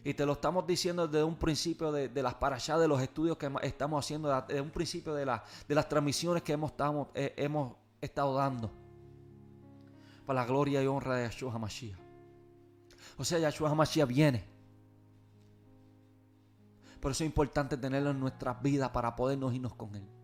Y 0.04 0.16
te 0.16 0.26
lo 0.26 0.34
estamos 0.34 0.66
diciendo 0.66 1.08
desde 1.08 1.24
un 1.24 1.36
principio 1.36 1.92
de, 1.92 2.10
las 2.24 2.34
parashas, 2.34 2.80
de 2.80 2.88
los 2.88 3.00
estudios 3.02 3.38
que 3.38 3.52
estamos 3.62 4.04
haciendo, 4.04 4.30
desde 4.48 4.60
un 4.60 4.72
principio 4.72 5.14
de, 5.14 5.26
de 5.68 5.76
las 5.76 5.88
transmisiones 5.88 6.42
que 6.42 6.54
hemos, 6.54 6.72
estamos, 6.72 7.10
eh, 7.14 7.36
hemos 7.38 7.76
estado 8.02 8.34
dando 8.34 8.72
para 10.26 10.42
la 10.42 10.48
gloria 10.48 10.82
y 10.82 10.88
honra 10.88 11.18
de 11.18 11.24
Yahshua 11.26 11.54
HaMashiach. 11.54 12.00
O 13.18 13.24
sea, 13.24 13.38
Yahshua 13.38 13.70
HaMashiach 13.70 14.08
viene. 14.08 14.44
Por 17.00 17.12
eso 17.12 17.24
es 17.24 17.28
importante 17.28 17.78
tenerlo 17.78 18.10
en 18.10 18.20
nuestras 18.20 18.60
vidas 18.62 18.90
para 18.90 19.16
podernos 19.16 19.54
irnos 19.54 19.76
con 19.76 19.96
Él. 19.96 20.21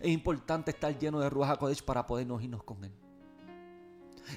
Es 0.00 0.08
importante 0.08 0.70
estar 0.70 0.96
lleno 0.98 1.20
de 1.20 1.30
Ruach 1.30 1.50
HaKodesh 1.50 1.82
para 1.82 2.06
podernos 2.06 2.42
irnos 2.42 2.62
con 2.62 2.84
Él. 2.84 2.92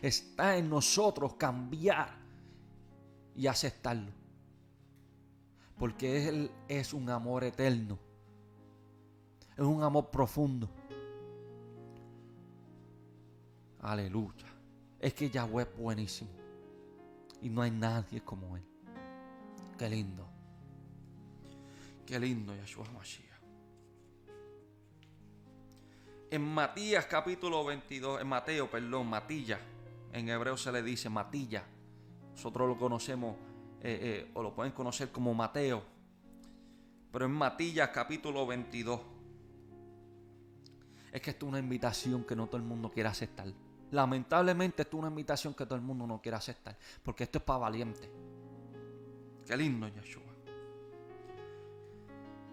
Está 0.02 0.58
en 0.58 0.70
nosotros 0.70 1.34
cambiar 1.36 2.16
y 3.36 3.48
aceptarlo. 3.48 4.12
Porque 5.78 6.28
Él 6.28 6.52
es 6.68 6.94
un 6.94 7.10
amor 7.10 7.44
eterno. 7.44 7.98
Es 9.58 9.64
un 9.64 9.84
amor 9.84 10.10
profundo. 10.10 10.70
Aleluya. 13.82 14.46
Es 15.00 15.14
que 15.14 15.30
Yahweh 15.30 15.64
es 15.64 15.78
buenísimo. 15.78 16.30
Y 17.42 17.50
no 17.50 17.62
hay 17.62 17.72
nadie 17.72 18.22
como 18.22 18.58
Él. 18.58 18.64
Qué 19.78 19.90
lindo. 19.90 20.28
Qué 22.06 22.20
lindo 22.20 22.54
Yahshua 22.56 22.86
Mashiach. 22.94 23.29
En 26.32 26.44
Matías 26.44 27.08
capítulo 27.08 27.66
22, 27.66 28.22
en 28.22 28.28
Mateo, 28.28 28.70
perdón, 28.70 29.08
Matilla, 29.08 29.60
en 30.14 30.30
hebreo 30.30 30.58
se 30.58 30.72
le 30.72 30.84
dice 30.84 31.10
Matilla. 31.10 31.64
Nosotros 32.34 32.68
lo 32.68 32.78
conocemos 32.78 33.36
eh, 33.82 34.28
eh, 34.28 34.32
o 34.36 34.44
lo 34.44 34.54
pueden 34.54 34.72
conocer 34.72 35.12
como 35.12 35.34
Mateo. 35.34 35.82
Pero 37.12 37.26
en 37.26 37.32
Matías 37.32 37.90
capítulo 37.90 38.46
22. 38.46 39.02
Es 41.12 41.20
que 41.20 41.32
esto 41.32 41.48
es 41.48 41.50
una 41.50 41.58
invitación 41.58 42.24
que 42.24 42.36
no 42.36 42.46
todo 42.46 42.58
el 42.58 42.64
mundo 42.64 42.92
quiere 42.92 43.10
aceptar. 43.10 43.48
Lamentablemente 43.90 44.84
esto 44.84 44.98
es 44.98 45.00
una 45.00 45.10
invitación 45.10 45.56
que 45.56 45.66
todo 45.66 45.76
el 45.76 45.82
mundo 45.82 46.06
no 46.06 46.22
quiere 46.22 46.38
aceptar. 46.38 46.78
Porque 47.02 47.24
esto 47.24 47.40
es 47.40 47.44
para 47.44 47.58
valientes. 47.58 48.08
Qué 49.48 49.58
lindo, 49.58 49.88
Yeshua. 49.88 50.29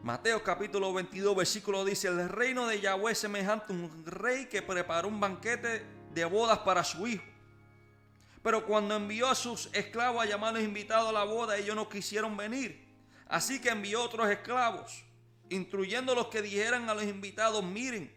Mateo 0.06 0.40
capítulo 0.40 0.92
22, 0.92 1.34
versículo 1.34 1.84
dice, 1.84 2.06
el 2.06 2.28
reino 2.28 2.68
de 2.68 2.80
Yahweh 2.80 3.10
es 3.10 3.18
semejante 3.18 3.72
a 3.72 3.74
un 3.74 4.06
rey 4.06 4.46
que 4.46 4.62
preparó 4.62 5.08
un 5.08 5.18
banquete 5.18 5.84
de 6.14 6.24
bodas 6.24 6.60
para 6.60 6.84
su 6.84 7.08
hijo. 7.08 7.24
Pero 8.40 8.64
cuando 8.64 8.94
envió 8.94 9.26
a 9.26 9.34
sus 9.34 9.68
esclavos 9.72 10.22
a 10.22 10.26
llamar 10.26 10.50
a 10.50 10.58
los 10.58 10.62
invitados 10.62 11.08
a 11.08 11.12
la 11.12 11.24
boda, 11.24 11.56
ellos 11.56 11.74
no 11.74 11.88
quisieron 11.88 12.36
venir. 12.36 12.86
Así 13.26 13.60
que 13.60 13.70
envió 13.70 14.00
otros 14.00 14.30
esclavos, 14.30 15.02
instruyéndolos 15.48 16.28
que 16.28 16.40
dijeran 16.40 16.88
a 16.88 16.94
los 16.94 17.02
invitados, 17.02 17.64
miren, 17.64 18.14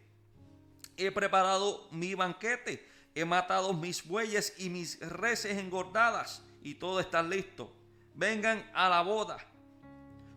he 0.95 1.09
preparado 1.09 1.87
mi 1.89 2.13
banquete, 2.13 2.87
he 3.15 3.25
matado 3.25 3.73
mis 3.73 4.07
bueyes 4.07 4.53
y 4.59 4.69
mis 4.69 4.99
reses 4.99 5.57
engordadas, 5.57 6.43
y 6.61 6.75
todo 6.75 6.99
está 6.99 7.23
listo. 7.23 7.75
Vengan 8.13 8.69
a 8.75 8.89
la 8.89 9.01
boda 9.01 9.48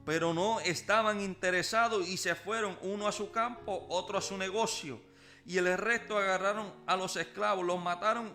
pero 0.04 0.34
no 0.34 0.60
estaban 0.60 1.20
interesados 1.20 2.08
y 2.08 2.16
se 2.16 2.34
fueron 2.34 2.76
uno 2.82 3.06
a 3.06 3.12
su 3.12 3.30
campo, 3.30 3.86
otro 3.88 4.18
a 4.18 4.22
su 4.22 4.36
negocio. 4.36 5.00
Y 5.46 5.58
el 5.58 5.76
resto 5.78 6.18
agarraron 6.18 6.72
a 6.86 6.96
los 6.96 7.16
esclavos, 7.16 7.64
los 7.64 7.80
mataron, 7.80 8.34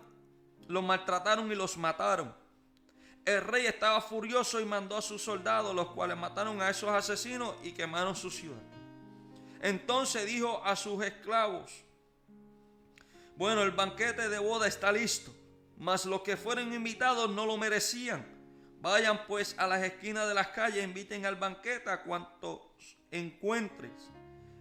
los 0.66 0.82
maltrataron 0.82 1.50
y 1.52 1.54
los 1.54 1.76
mataron. 1.76 2.34
El 3.24 3.42
rey 3.42 3.66
estaba 3.66 4.00
furioso 4.00 4.60
y 4.60 4.64
mandó 4.64 4.96
a 4.96 5.02
sus 5.02 5.22
soldados, 5.22 5.74
los 5.74 5.88
cuales 5.88 6.16
mataron 6.16 6.62
a 6.62 6.70
esos 6.70 6.90
asesinos 6.90 7.54
y 7.62 7.72
quemaron 7.72 8.16
su 8.16 8.30
ciudad. 8.30 8.62
Entonces 9.60 10.26
dijo 10.26 10.62
a 10.64 10.74
sus 10.76 11.04
esclavos, 11.04 11.84
bueno, 13.36 13.62
el 13.62 13.72
banquete 13.72 14.28
de 14.28 14.38
boda 14.38 14.66
está 14.66 14.90
listo, 14.90 15.32
mas 15.76 16.06
los 16.06 16.22
que 16.22 16.36
fueron 16.36 16.72
invitados 16.72 17.30
no 17.30 17.44
lo 17.44 17.56
merecían 17.58 18.37
Vayan 18.80 19.26
pues 19.26 19.56
a 19.58 19.66
las 19.66 19.82
esquinas 19.82 20.28
de 20.28 20.34
las 20.34 20.48
calles, 20.48 20.84
inviten 20.84 21.26
al 21.26 21.34
banquete 21.34 21.90
a 21.90 22.02
cuantos 22.02 22.60
encuentren. 23.10 23.92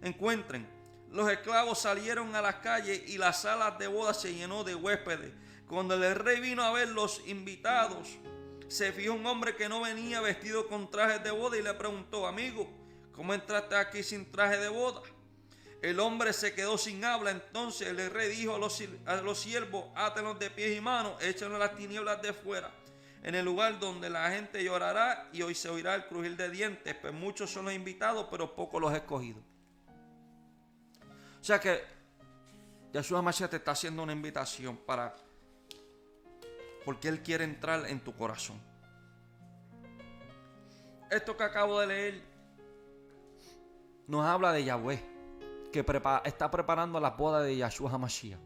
encuentren. 0.02 0.68
Los 1.12 1.30
esclavos 1.32 1.80
salieron 1.80 2.36
a 2.36 2.42
las 2.42 2.56
calles 2.56 3.10
y 3.10 3.18
las 3.18 3.42
salas 3.42 3.78
de 3.78 3.88
boda 3.88 4.14
se 4.14 4.34
llenó 4.34 4.64
de 4.64 4.74
huéspedes. 4.74 5.32
Cuando 5.68 5.94
el 5.94 6.16
rey 6.16 6.40
vino 6.40 6.64
a 6.64 6.72
ver 6.72 6.90
los 6.90 7.22
invitados, 7.28 8.18
se 8.68 8.92
fijó 8.92 9.14
un 9.14 9.26
hombre 9.26 9.56
que 9.56 9.70
no 9.70 9.82
venía 9.82 10.20
vestido 10.20 10.68
con 10.68 10.90
trajes 10.90 11.24
de 11.24 11.32
boda 11.32 11.58
y 11.58 11.62
le 11.62 11.74
preguntó, 11.76 12.26
amigo, 12.26 12.70
¿cómo 13.14 13.34
entraste 13.34 13.76
aquí 13.76 14.02
sin 14.02 14.32
traje 14.32 14.58
de 14.58 14.70
boda? 14.70 15.02
El 15.82 16.00
hombre 16.00 16.34
se 16.34 16.54
quedó 16.54 16.78
sin 16.78 17.06
habla, 17.06 17.32
entonces 17.32 17.88
el 17.88 18.10
rey 18.10 18.30
dijo 18.30 18.56
a 18.56 18.58
los, 18.58 18.82
a 19.06 19.16
los 19.18 19.40
siervos, 19.40 19.86
átenlos 19.96 20.40
de 20.40 20.50
pies 20.50 20.76
y 20.76 20.82
manos, 20.82 21.22
échenlos 21.22 21.60
las 21.60 21.76
tinieblas 21.76 22.22
de 22.22 22.34
fuera 22.34 22.72
en 23.24 23.36
el 23.36 23.44
lugar 23.46 23.80
donde 23.80 24.10
la 24.10 24.30
gente 24.32 24.64
llorará 24.64 25.30
y 25.34 25.42
hoy 25.42 25.56
se 25.56 25.70
oirá 25.70 25.96
el 25.96 26.06
crujir 26.06 26.38
de 26.38 26.50
dientes, 26.50 26.96
pues 26.96 27.14
muchos 27.14 27.52
son 27.52 27.66
los 27.66 27.74
invitados, 27.74 28.28
pero 28.30 28.56
pocos 28.56 28.82
los 28.82 28.94
escogidos. 28.94 29.44
O 31.42 31.44
sea 31.44 31.60
que 31.60 31.82
Yeshua 32.94 33.22
Mashiach 33.22 33.50
te 33.50 33.58
está 33.58 33.72
haciendo 33.72 34.04
una 34.04 34.14
invitación 34.14 34.78
para 34.78 35.16
porque 36.86 37.10
Él 37.10 37.22
quiere 37.22 37.44
entrar 37.44 37.86
en 37.88 38.00
tu 38.00 38.16
corazón. 38.16 38.62
Esto 41.12 41.36
que 41.36 41.44
acabo 41.44 41.80
de 41.82 41.88
leer 41.88 42.22
nos 44.08 44.26
habla 44.26 44.54
de 44.54 44.64
Yahweh, 44.64 45.04
que 45.72 45.86
está 46.24 46.50
preparando 46.50 47.00
la 47.00 47.10
boda 47.12 47.42
de 47.42 47.58
Yeshua 47.58 47.92
HaMashiach. 47.92 48.40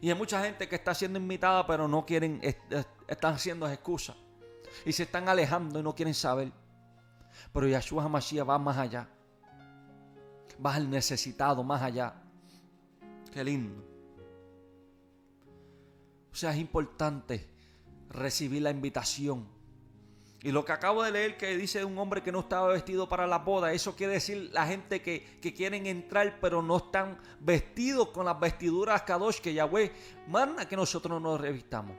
Y 0.00 0.10
hay 0.10 0.16
mucha 0.16 0.44
gente 0.44 0.68
que 0.68 0.74
está 0.74 0.92
siendo 0.94 1.20
invitada, 1.20 1.64
pero 1.64 1.86
no 1.86 2.04
quieren, 2.04 2.40
están 3.12 3.34
haciendo 3.34 3.68
excusas. 3.68 4.16
Y 4.84 4.92
se 4.92 5.04
están 5.04 5.28
alejando 5.28 5.78
y 5.78 5.82
no 5.82 5.94
quieren 5.94 6.14
saber. 6.14 6.52
Pero 7.52 7.68
Yahshua 7.68 8.04
HaMashiach 8.04 8.48
va 8.48 8.58
más 8.58 8.78
allá. 8.78 9.08
Va 10.64 10.74
al 10.74 10.88
necesitado, 10.88 11.62
más 11.62 11.82
allá. 11.82 12.14
Qué 13.32 13.44
lindo. 13.44 13.84
O 16.32 16.34
sea, 16.34 16.52
es 16.52 16.58
importante 16.58 17.48
recibir 18.08 18.62
la 18.62 18.70
invitación 18.70 19.46
y 20.44 20.50
lo 20.50 20.64
que 20.64 20.72
acabo 20.72 21.04
de 21.04 21.12
leer 21.12 21.36
que 21.36 21.56
dice 21.56 21.84
un 21.84 21.96
hombre 21.98 22.20
que 22.20 22.32
no 22.32 22.40
estaba 22.40 22.66
vestido 22.68 23.08
para 23.08 23.28
la 23.28 23.38
boda, 23.38 23.72
eso 23.72 23.94
quiere 23.94 24.14
decir 24.14 24.50
la 24.52 24.66
gente 24.66 25.00
que, 25.00 25.38
quieren 25.56 25.86
entrar 25.86 26.38
pero 26.40 26.62
no 26.62 26.78
están 26.78 27.18
vestidos 27.38 28.08
con 28.08 28.24
las 28.24 28.40
vestiduras 28.40 29.02
Kadosh 29.02 29.40
que 29.40 29.54
Yahweh 29.54 29.92
manda 30.26 30.66
que 30.66 30.74
nosotros 30.74 31.22
nos 31.22 31.40
revistamos, 31.40 31.96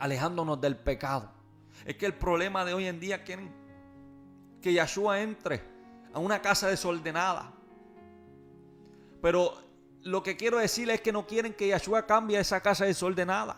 alejándonos 0.00 0.60
del 0.60 0.76
pecado. 0.76 1.30
Es 1.84 1.96
que 1.96 2.06
el 2.06 2.14
problema 2.14 2.64
de 2.64 2.74
hoy 2.74 2.86
en 2.86 2.98
día 2.98 3.22
es 3.24 3.38
que 4.60 4.72
Yahshua 4.72 5.20
entre 5.20 5.62
a 6.12 6.18
una 6.18 6.42
casa 6.42 6.68
desordenada. 6.68 7.52
Pero 9.22 9.54
lo 10.02 10.22
que 10.22 10.36
quiero 10.36 10.58
decir 10.58 10.90
es 10.90 11.00
que 11.00 11.12
no 11.12 11.26
quieren 11.26 11.54
que 11.54 11.68
Yahshua 11.68 12.06
cambie 12.06 12.38
esa 12.38 12.60
casa 12.60 12.84
desordenada 12.84 13.56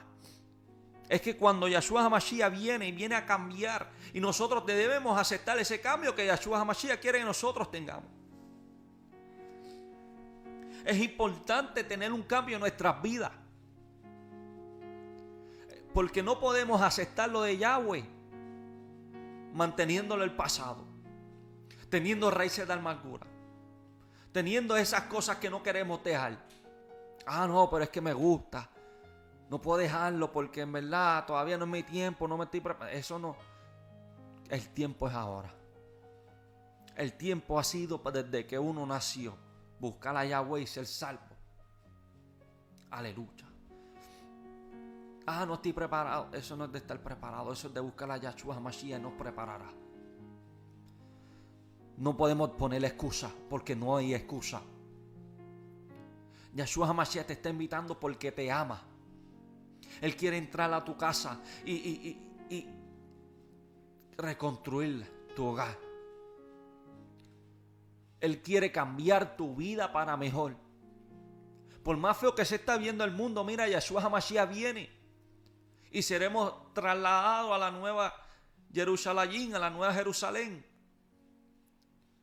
es 1.13 1.21
que 1.21 1.37
cuando 1.37 1.69
Yahshua 1.69 2.07
HaMashiach 2.07 2.51
viene 2.51 2.89
y 2.89 2.93
viene 2.93 3.15
a 3.15 3.27
cambiar, 3.27 3.91
y 4.15 4.21
nosotros 4.21 4.65
debemos 4.65 5.21
aceptar 5.21 5.59
ese 5.59 5.79
cambio 5.79 6.15
que 6.15 6.25
Yahshua 6.25 6.59
HaMashiach 6.61 7.01
quiere 7.01 7.19
que 7.19 7.25
nosotros 7.27 7.71
tengamos. 7.71 8.07
Es 10.87 10.99
importante 10.99 11.85
tener 11.85 12.13
un 12.13 12.23
cambio 12.23 12.57
en 12.57 12.61
nuestras 12.61 13.03
vidas. 13.03 13.31
Porque 15.93 16.23
no 16.23 16.41
podemos 16.41 16.81
aceptar 16.81 17.29
lo 17.29 17.43
de 17.43 17.59
Yahweh 17.59 18.05
manteniéndolo 19.53 20.25
el 20.25 20.35
pasado, 20.35 20.85
teniendo 21.91 22.31
raíces 22.31 22.67
de 22.67 22.73
amargura, 22.73 23.27
teniendo 24.33 24.77
esas 24.77 25.03
cosas 25.03 25.37
que 25.37 25.51
no 25.51 25.63
queremos 25.63 26.03
dejar. 26.03 26.39
Ah, 27.27 27.47
no, 27.47 27.69
pero 27.71 27.85
es 27.85 27.91
que 27.91 28.01
me 28.01 28.13
gusta. 28.13 28.69
No 29.51 29.61
puedo 29.61 29.79
dejarlo 29.79 30.33
porque 30.33 30.63
en 30.63 30.73
verdad 30.73 31.27
todavía 31.27 31.59
no 31.59 31.67
es 31.67 31.71
mi 31.71 31.83
tiempo, 31.83 32.27
no 32.27 32.39
me 32.39 32.45
estoy 32.45 32.61
preparando. 32.61 32.99
Eso 32.99 33.19
no. 33.19 33.37
El 34.49 34.69
tiempo 34.71 35.07
es 35.07 35.15
ahora. 35.15 35.53
El 36.97 37.13
tiempo 37.15 37.59
ha 37.59 37.65
sido 37.65 37.99
desde 37.99 38.47
que 38.47 38.59
uno 38.59 38.87
nació. 38.87 39.37
Buscar 39.79 40.17
a 40.17 40.25
Yahweh 40.25 40.63
y 40.63 40.67
ser 40.67 40.87
salvo. 40.87 41.21
Aleluya. 42.91 43.52
Ah, 45.27 45.47
no 45.47 45.55
estoy 45.55 45.73
preparado. 45.73 46.29
Eso 46.33 46.57
no 46.57 46.65
es 46.65 46.73
de 46.73 46.79
estar 46.79 47.01
preparado. 47.01 47.53
Eso 47.53 47.69
es 47.69 47.75
de 47.75 47.81
buscar 47.81 48.11
a 48.11 48.17
Yahshua 48.17 48.59
Mashiach 48.59 48.99
y 48.99 49.03
nos 49.03 49.13
preparará. 49.13 49.71
No 51.97 52.17
podemos 52.17 52.51
poner 52.51 52.85
excusa 52.85 53.31
porque 53.49 53.77
no 53.77 53.97
hay 53.97 54.15
excusa. 54.15 54.63
Yahshua 56.55 56.93
Mashiach 56.93 57.27
te 57.27 57.35
está 57.35 57.51
invitando 57.51 57.99
porque 57.99 58.33
te 58.33 58.51
ama. 58.51 58.83
Él 60.01 60.17
quiere 60.17 60.37
entrar 60.37 60.73
a 60.73 60.85
tu 60.85 60.97
casa 60.97 61.41
y, 61.65 62.19
reconstruir 64.17 65.11
tu 65.35 65.47
hogar. 65.47 65.77
Él 68.21 68.41
quiere 68.41 68.71
cambiar 68.71 69.37
tu 69.37 69.55
vida 69.55 69.93
para 69.93 70.17
mejor. 70.17 70.57
Por 71.83 71.97
más 71.97 72.17
feo 72.17 72.35
que 72.35 72.45
se 72.45 72.57
está 72.57 72.77
viendo 72.77 73.03
el 73.05 73.11
mundo, 73.11 73.43
mira, 73.43 73.69
Yahshua 73.69 74.03
HaMashiach 74.03 74.49
viene. 74.49 75.02
Y 75.93 76.03
seremos 76.03 76.73
trasladados 76.73 77.53
a 77.53 77.59
la 77.59 77.71
nueva 77.71 78.13
Jerusalén, 78.73 79.55
a 79.55 79.59
la 79.59 79.71
nueva 79.71 79.95
Jerusalén. 79.95 80.67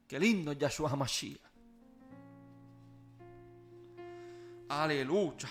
Qué 0.08 0.19
lindo 0.19 0.51
es 0.51 0.58
Yahshua 0.58 0.89
HaMashiach. 0.89 1.39
Aleluya 4.69 5.49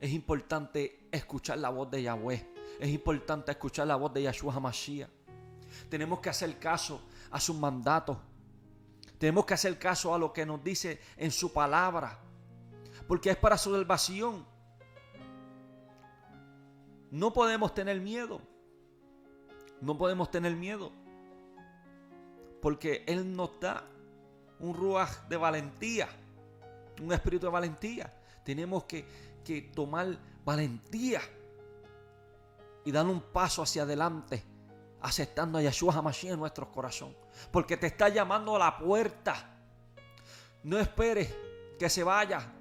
es 0.00 0.12
importante 0.12 1.08
escuchar 1.10 1.58
la 1.58 1.70
voz 1.70 1.90
de 1.90 2.02
Yahweh. 2.02 2.54
Es 2.78 2.88
importante 2.90 3.50
escuchar 3.52 3.86
la 3.86 3.96
voz 3.96 4.12
de 4.12 4.22
Yahshua 4.22 4.54
HaMashiach. 4.54 5.08
Tenemos 5.88 6.20
que 6.20 6.28
hacer 6.28 6.58
caso 6.58 7.00
a 7.30 7.40
sus 7.40 7.56
mandatos. 7.56 8.18
Tenemos 9.18 9.46
que 9.46 9.54
hacer 9.54 9.78
caso 9.78 10.14
a 10.14 10.18
lo 10.18 10.32
que 10.32 10.44
nos 10.44 10.62
dice 10.62 11.00
en 11.16 11.30
su 11.30 11.52
palabra. 11.52 12.20
Porque 13.08 13.30
es 13.30 13.36
para 13.36 13.56
su 13.56 13.72
salvación. 13.72 14.46
No 17.10 17.32
podemos 17.32 17.74
tener 17.74 18.00
miedo. 18.00 18.40
No 19.80 19.96
podemos 19.96 20.30
tener 20.30 20.54
miedo. 20.56 20.92
Porque 22.60 23.04
Él 23.06 23.34
nos 23.34 23.60
da 23.60 23.84
un 24.58 24.74
ruaj 24.74 25.28
de 25.28 25.36
valentía, 25.36 26.08
un 27.00 27.12
espíritu 27.12 27.46
de 27.46 27.52
valentía. 27.52 28.12
Tenemos 28.44 28.84
que, 28.84 29.06
que 29.44 29.62
tomar 29.62 30.16
valentía 30.44 31.20
y 32.84 32.92
dar 32.92 33.06
un 33.06 33.20
paso 33.20 33.62
hacia 33.62 33.82
adelante, 33.82 34.42
aceptando 35.00 35.58
a 35.58 35.62
Yeshua 35.62 35.94
HaMashiach 35.94 36.32
en 36.32 36.38
nuestro 36.38 36.70
corazón. 36.70 37.14
Porque 37.50 37.76
te 37.76 37.88
está 37.88 38.08
llamando 38.08 38.56
a 38.56 38.58
la 38.58 38.78
puerta. 38.78 39.58
No 40.62 40.78
esperes 40.78 41.34
que 41.78 41.90
se 41.90 42.02
vaya. 42.02 42.52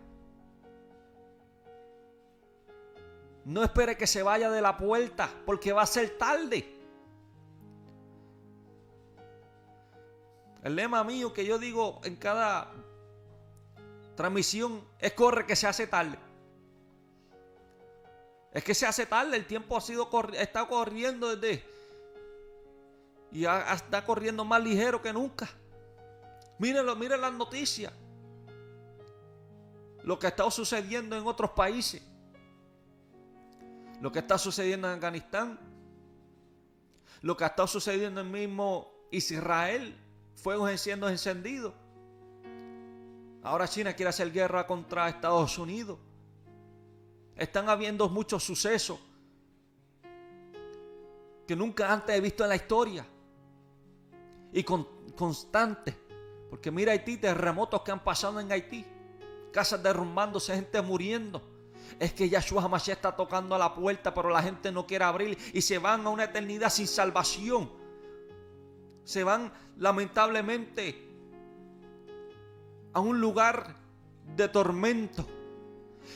No 3.46 3.64
espere 3.64 3.96
que 3.96 4.08
se 4.08 4.24
vaya 4.24 4.50
de 4.50 4.60
la 4.60 4.76
puerta, 4.76 5.30
porque 5.46 5.72
va 5.72 5.84
a 5.84 5.86
ser 5.86 6.18
tarde. 6.18 6.76
El 10.64 10.76
lema 10.76 11.04
mío 11.04 11.32
que 11.32 11.46
yo 11.46 11.60
digo 11.60 12.02
en 12.04 12.16
cada 12.16 12.72
transmisión 14.16 14.84
es 14.98 15.14
corre 15.14 15.46
que 15.46 15.56
se 15.56 15.68
hace 15.68 15.86
tarde. 15.86 16.18
Es 18.52 18.64
que 18.64 18.74
se 18.74 18.88
hace 18.88 19.06
tarde, 19.06 19.38
el 19.38 19.46
tiempo 19.46 19.78
ha 19.78 19.82
sido 19.82 20.10
está 20.34 20.68
corriendo 20.68 21.36
desde 21.36 21.64
y 23.32 23.46
está 23.46 24.04
corriendo 24.06 24.44
más 24.44 24.64
ligero 24.64 25.04
que 25.04 25.14
nunca. 25.14 25.48
Mírenlo, 26.58 26.96
miren 26.96 27.22
las 27.22 27.34
noticias. 27.34 27.94
Lo 30.02 30.18
que 30.18 30.28
está 30.28 30.50
sucediendo 30.50 31.16
en 31.16 31.28
otros 31.28 31.52
países. 31.52 32.02
Lo 34.02 34.12
que 34.12 34.20
está 34.20 34.38
sucediendo 34.38 34.88
en 34.88 34.96
Afganistán. 34.96 35.60
Lo 37.22 37.36
que 37.36 37.44
ha 37.44 37.48
estado 37.48 37.68
sucediendo 37.68 38.22
en 38.22 38.32
mismo 38.32 38.92
Israel 39.12 39.96
fuegos 40.36 40.80
siendo 40.80 41.10
encendidos. 41.10 41.74
Ahora 43.42 43.68
China 43.68 43.94
quiere 43.94 44.10
hacer 44.10 44.32
guerra 44.32 44.66
contra 44.68 45.10
Estados 45.10 45.58
Unidos. 45.58 45.98
Están 47.36 47.70
habiendo 47.70 48.08
muchos 48.10 48.44
sucesos 48.44 49.00
que 51.48 51.56
nunca 51.56 51.92
antes 51.92 52.16
he 52.16 52.22
visto 52.22 52.44
en 52.44 52.50
la 52.50 52.56
historia. 52.56 53.06
Y 54.52 54.64
con, 54.64 54.88
constantes. 55.16 55.96
Porque 56.50 56.72
mira 56.72 56.92
Haití, 56.92 57.18
terremotos 57.18 57.82
que 57.82 57.92
han 57.92 58.04
pasado 58.04 58.40
en 58.40 58.52
Haití. 58.52 58.86
Casas 59.52 59.82
derrumbándose, 59.82 60.56
gente 60.56 60.82
muriendo. 60.82 61.42
Es 62.00 62.14
que 62.14 62.30
Yahshua 62.30 62.64
Hamashiach 62.64 62.98
está 62.98 63.16
tocando 63.16 63.56
a 63.56 63.58
la 63.58 63.74
puerta, 63.74 64.14
pero 64.14 64.30
la 64.30 64.42
gente 64.42 64.72
no 64.72 64.86
quiere 64.86 65.06
abrir 65.06 65.38
y 65.54 65.62
se 65.62 65.78
van 65.78 66.06
a 66.06 66.10
una 66.10 66.26
eternidad 66.26 66.70
sin 66.70 66.88
salvación 66.88 67.86
se 69.06 69.24
van 69.24 69.54
lamentablemente 69.78 71.08
a 72.92 73.00
un 73.00 73.22
lugar 73.22 73.76
de 74.36 74.50
tormento. 74.50 75.26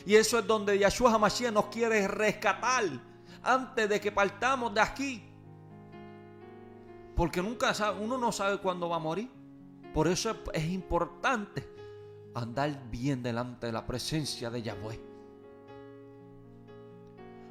Y 0.05 0.15
eso 0.15 0.39
es 0.39 0.47
donde 0.47 0.77
Yahshua 0.77 1.13
HaMashiach 1.13 1.53
nos 1.53 1.67
quiere 1.67 2.07
rescatar 2.07 2.85
antes 3.43 3.87
de 3.87 4.01
que 4.01 4.11
partamos 4.11 4.73
de 4.73 4.81
aquí. 4.81 5.23
Porque 7.15 7.41
nunca 7.41 7.73
sabe, 7.73 7.99
uno 8.03 8.17
no 8.17 8.31
sabe 8.31 8.57
cuándo 8.57 8.89
va 8.89 8.95
a 8.95 8.99
morir. 8.99 9.29
Por 9.93 10.07
eso 10.07 10.35
es, 10.53 10.65
importante 10.65 11.67
andar 12.33 12.89
bien 12.89 13.21
delante 13.21 13.67
de 13.67 13.73
la 13.73 13.85
presencia 13.85 14.49
de 14.49 14.61
Yahweh. 14.61 15.08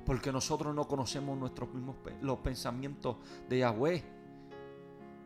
Porque 0.09 0.33
nosotros 0.33 0.75
no 0.75 0.88
conocemos 0.88 1.37
nuestros 1.37 1.68
mismos 1.75 1.97
los 2.23 2.38
pensamientos 2.38 3.16
de 3.47 3.59
Yahweh. 3.59 4.03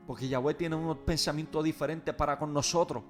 Porque 0.08 0.26
Yahweh 0.26 0.54
tiene 0.54 0.74
unos 0.74 0.96
pensamientos 0.96 1.62
diferentes 1.62 2.12
para 2.12 2.36
con 2.36 2.52
nosotros. 2.52 3.04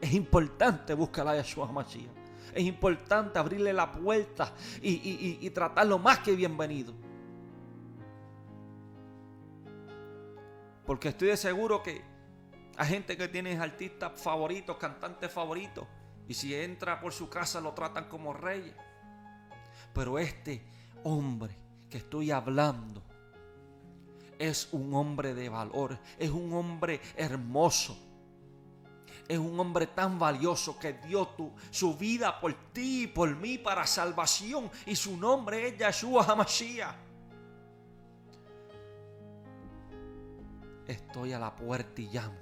Es 0.00 0.14
importante 0.14 0.94
buscar 0.94 1.28
a 1.28 1.36
Yahshua 1.36 1.70
Mashiach. 1.70 2.08
Es 2.54 2.64
importante 2.64 3.38
abrirle 3.38 3.74
la 3.74 3.92
puerta 3.92 4.54
y, 4.80 5.50
tratarlo 5.50 5.98
más 5.98 6.20
que 6.20 6.34
bienvenido. 6.34 6.94
Porque 10.86 11.08
estoy 11.10 11.28
de 11.28 11.36
seguro 11.36 11.82
que 11.82 12.00
hay 12.78 12.88
gente 12.88 13.18
que 13.18 13.28
tiene 13.28 13.54
artistas 13.58 14.18
favoritos, 14.18 14.78
cantantes 14.78 15.30
favoritos. 15.30 15.86
Y 16.26 16.32
si 16.32 16.54
entra 16.54 16.98
por 17.02 17.12
su 17.12 17.28
casa 17.28 17.60
lo 17.60 17.74
tratan 17.74 18.08
como 18.08 18.32
reyes. 18.32 18.74
Pero 19.98 20.16
este 20.16 20.62
hombre 21.02 21.58
que 21.90 21.98
estoy 21.98 22.30
hablando 22.30 23.02
es 24.38 24.68
un 24.70 24.94
hombre 24.94 25.34
de 25.34 25.48
valor, 25.48 25.98
es 26.16 26.30
un 26.30 26.52
hombre 26.52 27.00
hermoso. 27.16 27.98
Es 29.26 29.38
un 29.38 29.58
hombre 29.58 29.88
tan 29.88 30.16
valioso 30.16 30.78
que 30.78 30.92
dio 30.92 31.28
su 31.72 31.96
vida 31.96 32.40
por 32.40 32.54
ti 32.72 33.02
y 33.02 33.06
por 33.08 33.34
mí 33.34 33.58
para 33.58 33.88
salvación. 33.88 34.70
Y 34.86 34.94
su 34.94 35.16
nombre 35.16 35.66
es 35.66 35.76
Yahshua 35.76 36.24
HaMashiach. 36.24 36.94
Estoy 40.86 41.32
a 41.32 41.40
la 41.40 41.56
puerta 41.56 42.00
y 42.00 42.06
llamo. 42.06 42.38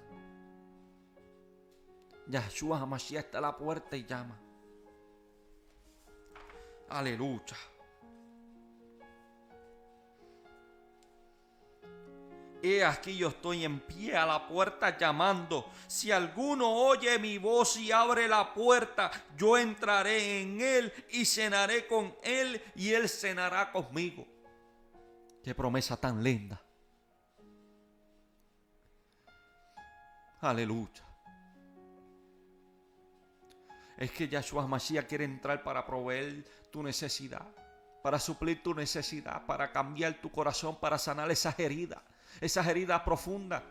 Yahshua 2.26 2.80
HaMashiach 2.80 3.24
está 3.24 3.38
a 3.38 3.40
la 3.40 3.56
puerta 3.56 3.96
y 3.96 4.04
llama. 4.04 4.45
Aleluya. 6.88 7.56
He 12.62 12.84
aquí 12.84 13.16
yo 13.16 13.28
estoy 13.28 13.64
en 13.64 13.80
pie 13.80 14.16
a 14.16 14.26
la 14.26 14.48
puerta 14.48 14.96
llamando. 14.96 15.70
Si 15.86 16.10
alguno 16.10 16.68
oye 16.68 17.18
mi 17.18 17.38
voz 17.38 17.76
y 17.76 17.92
abre 17.92 18.26
la 18.26 18.52
puerta, 18.52 19.10
yo 19.36 19.56
entraré 19.56 20.40
en 20.42 20.60
él 20.60 20.92
y 21.10 21.24
cenaré 21.24 21.86
con 21.86 22.16
él 22.22 22.60
y 22.74 22.92
él 22.92 23.08
cenará 23.08 23.70
conmigo. 23.70 24.26
Qué 25.44 25.54
promesa 25.54 25.96
tan 25.96 26.22
linda. 26.22 26.60
Aleluya. 30.40 31.04
Es 33.96 34.10
que 34.10 34.28
Yahshua 34.28 34.66
Mashiach 34.66 35.06
quiere 35.06 35.24
entrar 35.24 35.62
para 35.62 35.86
proveer 35.86 36.44
tu 36.76 36.82
necesidad, 36.82 37.46
para 38.02 38.18
suplir 38.18 38.62
tu 38.62 38.74
necesidad, 38.74 39.46
para 39.46 39.72
cambiar 39.72 40.20
tu 40.20 40.30
corazón, 40.30 40.76
para 40.76 40.98
sanar 40.98 41.30
esas 41.30 41.58
heridas 41.58 42.02
esas 42.38 42.66
heridas 42.66 43.00
profundas 43.00 43.62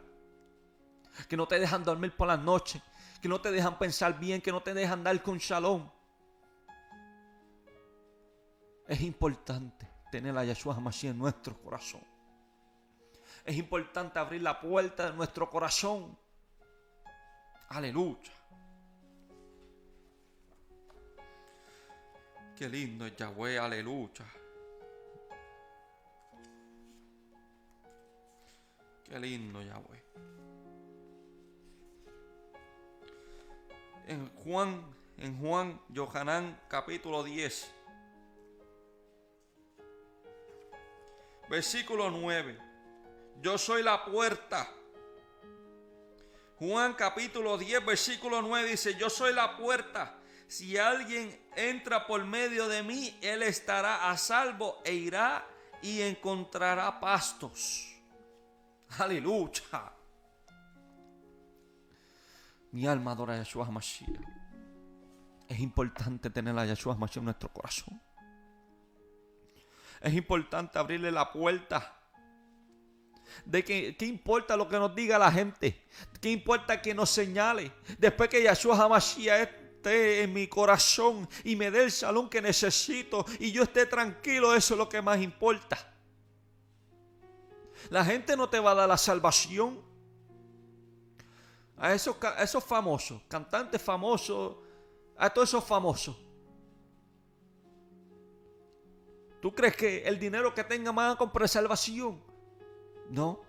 que 1.29 1.37
no 1.37 1.47
te 1.47 1.59
dejan 1.59 1.83
dormir 1.83 2.15
por 2.15 2.27
la 2.27 2.35
noche, 2.35 2.81
que 3.21 3.29
no 3.29 3.39
te 3.39 3.51
dejan 3.51 3.77
pensar 3.77 4.17
bien, 4.17 4.41
que 4.41 4.51
no 4.51 4.63
te 4.63 4.73
dejan 4.73 5.03
dar 5.03 5.21
con 5.21 5.37
shalom. 5.37 5.87
Es 8.87 9.01
importante 9.01 9.87
tener 10.11 10.35
a 10.35 10.43
Yeshua 10.43 10.79
Mashiach 10.79 11.11
en 11.11 11.19
nuestro 11.19 11.55
corazón. 11.61 12.01
Es 13.45 13.55
importante 13.55 14.17
abrir 14.17 14.41
la 14.41 14.59
puerta 14.59 15.11
de 15.11 15.15
nuestro 15.15 15.47
corazón. 15.47 16.17
Aleluya. 17.69 18.31
Qué 22.57 22.69
lindo 22.69 23.05
es 23.05 23.13
Yahweh, 23.17 23.59
aleluya. 23.59 24.25
Qué 29.03 29.19
lindo, 29.19 29.61
Yahweh. 29.61 30.03
En 34.07 34.29
Juan, 34.35 34.85
en 35.17 35.37
Juan, 35.37 35.81
Johanán, 35.93 36.57
capítulo 36.69 37.23
10. 37.23 37.73
Versículo 41.49 42.09
9. 42.09 42.57
Yo 43.41 43.57
soy 43.57 43.83
la 43.83 44.05
puerta. 44.05 44.71
Juan 46.57 46.93
capítulo 46.93 47.57
10, 47.57 47.85
versículo 47.85 48.41
9 48.41 48.69
dice, 48.69 48.95
yo 48.95 49.09
soy 49.09 49.33
la 49.33 49.57
puerta. 49.57 50.21
Si 50.47 50.77
alguien 50.77 51.37
entra 51.55 52.05
por 52.05 52.23
medio 52.23 52.67
de 52.67 52.83
mí, 52.83 53.17
él 53.21 53.43
estará 53.43 54.09
a 54.09 54.17
salvo 54.17 54.81
e 54.85 54.93
irá 54.93 55.45
y 55.81 56.01
encontrará 56.01 56.99
pastos. 56.99 57.95
Aleluya. 58.97 59.91
Mi 62.71 62.85
alma 62.87 63.11
adora 63.11 63.33
a 63.33 63.37
Yeshua 63.37 63.69
Mashiach. 63.71 64.19
Es 65.47 65.59
importante 65.59 66.29
tener 66.29 66.57
a 66.57 66.65
Yeshua 66.65 66.95
Mashiach 66.95 67.17
en 67.17 67.25
nuestro 67.25 67.49
corazón. 67.51 68.01
Es 70.01 70.13
importante 70.13 70.77
abrirle 70.77 71.11
la 71.11 71.31
puerta. 71.31 71.97
De 73.43 73.63
que, 73.63 73.97
¿Qué 73.97 74.05
importa 74.05 74.55
lo 74.55 74.69
que 74.69 74.77
nos 74.77 74.93
diga 74.93 75.17
la 75.17 75.31
gente? 75.31 75.87
¿Qué 76.21 76.31
importa 76.31 76.81
que 76.81 76.93
nos 76.93 77.09
señale? 77.09 77.71
Después 77.97 78.29
que 78.29 78.43
Yeshua 78.43 78.83
Hamashiach 78.83 79.64
en 79.91 80.33
mi 80.33 80.47
corazón 80.47 81.27
y 81.43 81.55
me 81.55 81.71
dé 81.71 81.83
el 81.83 81.91
salón 81.91 82.29
que 82.29 82.41
necesito 82.41 83.25
y 83.39 83.51
yo 83.51 83.63
esté 83.63 83.85
tranquilo, 83.85 84.55
eso 84.55 84.73
es 84.73 84.77
lo 84.77 84.89
que 84.89 85.01
más 85.01 85.21
importa. 85.21 85.77
La 87.89 88.03
gente 88.03 88.35
no 88.35 88.49
te 88.49 88.59
va 88.59 88.71
a 88.71 88.75
dar 88.75 88.89
la 88.89 88.97
salvación. 88.97 89.83
a 91.77 91.93
esos, 91.93 92.15
esos 92.39 92.63
famosos, 92.63 93.21
cantantes 93.27 93.81
famosos, 93.81 94.55
a 95.17 95.29
todos 95.29 95.49
esos 95.49 95.63
famosos. 95.63 96.15
¿Tú 99.41 99.53
crees 99.53 99.75
que 99.75 100.03
el 100.03 100.17
dinero 100.19 100.53
que 100.55 100.63
tengan 100.63 100.95
van 100.95 101.11
a 101.11 101.15
comprar 101.15 101.47
salvación? 101.47 102.19
No. 103.09 103.41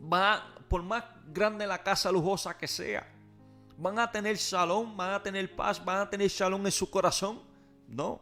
Va, 0.00 0.54
por 0.68 0.82
más 0.82 1.04
grande 1.26 1.66
la 1.66 1.82
casa 1.82 2.12
lujosa 2.12 2.56
que 2.56 2.68
sea, 2.68 3.15
van 3.78 3.98
a 3.98 4.10
tener 4.10 4.38
salón, 4.38 4.96
van 4.96 5.14
a 5.14 5.22
tener 5.22 5.54
paz, 5.54 5.84
van 5.84 5.98
a 5.98 6.10
tener 6.10 6.28
shalom 6.28 6.64
en 6.64 6.72
su 6.72 6.90
corazón. 6.90 7.40
No. 7.88 8.20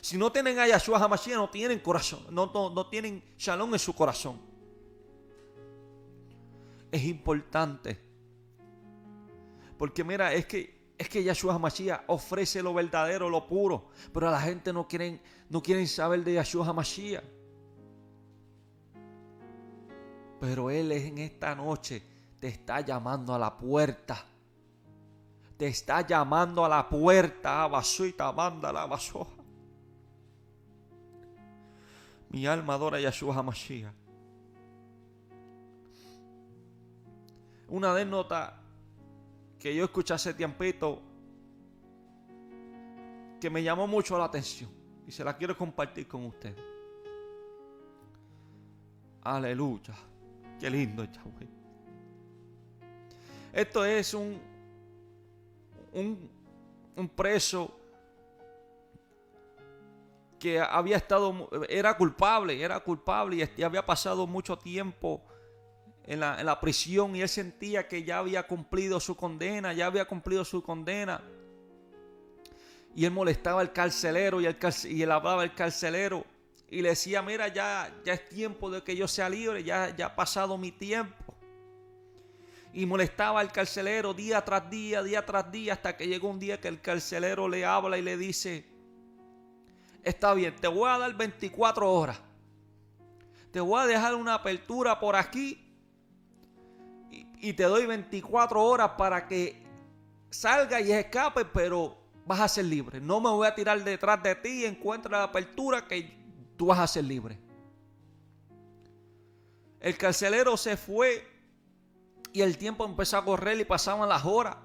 Si 0.00 0.16
no 0.16 0.32
tienen 0.32 0.58
a 0.58 0.66
Yahshua 0.66 0.98
HaMashiach, 0.98 1.36
no 1.36 1.50
tienen 1.50 1.78
corazón, 1.80 2.24
no, 2.30 2.50
no, 2.52 2.70
no 2.70 2.86
tienen 2.88 3.22
shalom 3.36 3.72
en 3.72 3.78
su 3.78 3.94
corazón. 3.94 4.40
Es 6.90 7.04
importante. 7.04 7.98
Porque 9.78 10.04
mira, 10.04 10.32
es 10.32 10.46
que 10.46 10.82
es 10.98 11.08
que 11.08 11.22
Yahshua 11.24 11.54
HaMashiach 11.54 12.04
ofrece 12.06 12.62
lo 12.62 12.72
verdadero, 12.72 13.28
lo 13.28 13.46
puro, 13.46 13.88
pero 14.12 14.30
la 14.30 14.40
gente 14.40 14.72
no 14.72 14.86
quieren 14.86 15.20
no 15.48 15.62
quieren 15.62 15.86
saber 15.88 16.22
de 16.24 16.34
Yahshua 16.34 16.66
HaMashiach. 16.66 17.24
Pero 20.40 20.70
él 20.70 20.90
en 20.90 21.18
esta 21.18 21.54
noche 21.54 22.02
te 22.40 22.48
está 22.48 22.80
llamando 22.80 23.34
a 23.34 23.38
la 23.38 23.56
puerta. 23.56 24.26
Te 25.62 25.68
está 25.68 26.04
llamando 26.04 26.64
a 26.64 26.68
la 26.68 26.88
puerta, 26.88 27.62
abasuita, 27.62 28.32
manda 28.32 28.72
la 28.72 28.84
basoja. 28.84 29.30
Mi 32.30 32.44
alma 32.48 32.74
adora 32.74 32.96
a 32.96 33.00
Yahshua 33.00 33.32
HaMashiach. 33.36 33.94
Una 37.68 37.92
anécdota 37.92 38.60
que 39.56 39.72
yo 39.72 39.84
escuché 39.84 40.14
hace 40.14 40.34
tiempito 40.34 41.00
que 43.40 43.48
me 43.48 43.62
llamó 43.62 43.86
mucho 43.86 44.18
la 44.18 44.24
atención 44.24 44.68
y 45.06 45.12
se 45.12 45.22
la 45.22 45.36
quiero 45.36 45.56
compartir 45.56 46.08
con 46.08 46.26
ustedes. 46.26 46.64
Aleluya. 49.22 49.94
Qué 50.58 50.68
lindo 50.68 51.04
Yahweh. 51.04 51.48
Esto 53.52 53.84
es 53.84 54.12
un, 54.14 54.51
un, 55.92 56.30
un 56.96 57.08
preso 57.08 57.78
que 60.38 60.60
había 60.60 60.96
estado, 60.96 61.48
era 61.68 61.96
culpable, 61.96 62.60
era 62.60 62.80
culpable 62.80 63.48
y 63.56 63.62
había 63.62 63.86
pasado 63.86 64.26
mucho 64.26 64.58
tiempo 64.58 65.22
en 66.04 66.18
la, 66.18 66.40
en 66.40 66.46
la 66.46 66.60
prisión 66.60 67.14
y 67.14 67.22
él 67.22 67.28
sentía 67.28 67.86
que 67.86 68.02
ya 68.02 68.18
había 68.18 68.46
cumplido 68.46 68.98
su 68.98 69.16
condena, 69.16 69.72
ya 69.72 69.86
había 69.86 70.04
cumplido 70.04 70.44
su 70.44 70.62
condena. 70.62 71.22
Y 72.94 73.04
él 73.04 73.12
molestaba 73.12 73.60
al 73.60 73.72
carcelero 73.72 74.40
y, 74.40 74.46
el 74.46 74.56
y 74.84 75.02
él 75.02 75.12
hablaba 75.12 75.42
al 75.42 75.54
carcelero 75.54 76.24
y 76.68 76.82
le 76.82 76.90
decía, 76.90 77.22
mira, 77.22 77.48
ya, 77.48 77.94
ya 78.04 78.14
es 78.14 78.28
tiempo 78.28 78.70
de 78.70 78.82
que 78.82 78.96
yo 78.96 79.06
sea 79.06 79.28
libre, 79.28 79.62
ya, 79.62 79.94
ya 79.94 80.06
ha 80.06 80.16
pasado 80.16 80.58
mi 80.58 80.72
tiempo. 80.72 81.31
Y 82.72 82.86
molestaba 82.86 83.40
al 83.40 83.52
carcelero 83.52 84.14
día 84.14 84.42
tras 84.44 84.68
día, 84.70 85.02
día 85.02 85.24
tras 85.24 85.50
día, 85.52 85.74
hasta 85.74 85.96
que 85.96 86.06
llegó 86.06 86.28
un 86.28 86.38
día 86.38 86.60
que 86.60 86.68
el 86.68 86.80
carcelero 86.80 87.48
le 87.48 87.64
habla 87.64 87.98
y 87.98 88.02
le 88.02 88.16
dice, 88.16 88.66
está 90.02 90.32
bien, 90.32 90.56
te 90.56 90.68
voy 90.68 90.88
a 90.88 90.98
dar 90.98 91.14
24 91.14 91.92
horas. 91.92 92.20
Te 93.50 93.60
voy 93.60 93.80
a 93.82 93.86
dejar 93.86 94.14
una 94.14 94.34
apertura 94.34 94.98
por 94.98 95.14
aquí 95.14 95.76
y, 97.10 97.26
y 97.48 97.52
te 97.52 97.64
doy 97.64 97.84
24 97.84 98.62
horas 98.62 98.92
para 98.96 99.28
que 99.28 99.62
salga 100.30 100.80
y 100.80 100.92
escape, 100.92 101.44
pero 101.44 101.98
vas 102.24 102.40
a 102.40 102.48
ser 102.48 102.64
libre. 102.64 103.00
No 103.00 103.20
me 103.20 103.30
voy 103.30 103.46
a 103.46 103.54
tirar 103.54 103.82
detrás 103.82 104.22
de 104.22 104.34
ti, 104.34 104.64
encuentra 104.64 105.18
la 105.18 105.24
apertura 105.24 105.86
que 105.86 106.16
tú 106.56 106.66
vas 106.66 106.78
a 106.78 106.86
ser 106.86 107.04
libre. 107.04 107.38
El 109.80 109.96
carcelero 109.96 110.56
se 110.56 110.76
fue 110.76 111.31
y 112.32 112.40
el 112.42 112.56
tiempo 112.58 112.84
empezó 112.84 113.18
a 113.18 113.24
correr 113.24 113.58
y 113.60 113.64
pasaban 113.64 114.08
las 114.08 114.24
horas. 114.24 114.56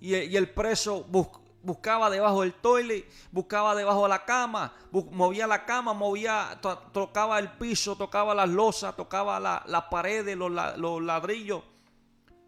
Y, 0.00 0.14
el 0.14 0.50
preso 0.50 1.04
bus- 1.04 1.28
buscaba 1.62 2.08
debajo 2.08 2.42
del 2.42 2.54
toilet, 2.54 3.04
buscaba 3.32 3.74
debajo 3.74 4.04
de 4.04 4.08
la 4.10 4.24
cama, 4.24 4.72
movía 4.92 5.46
la 5.46 5.64
cama, 5.64 5.92
movía, 5.92 6.58
to- 6.62 6.78
tocaba 6.92 7.38
el 7.38 7.50
piso, 7.52 7.96
tocaba 7.96 8.34
las 8.34 8.48
losas, 8.48 8.94
tocaba 8.96 9.40
la- 9.40 9.62
las 9.66 9.84
paredes, 9.84 10.36
los, 10.36 10.50
la- 10.52 10.76
los 10.76 11.02
ladrillos, 11.02 11.62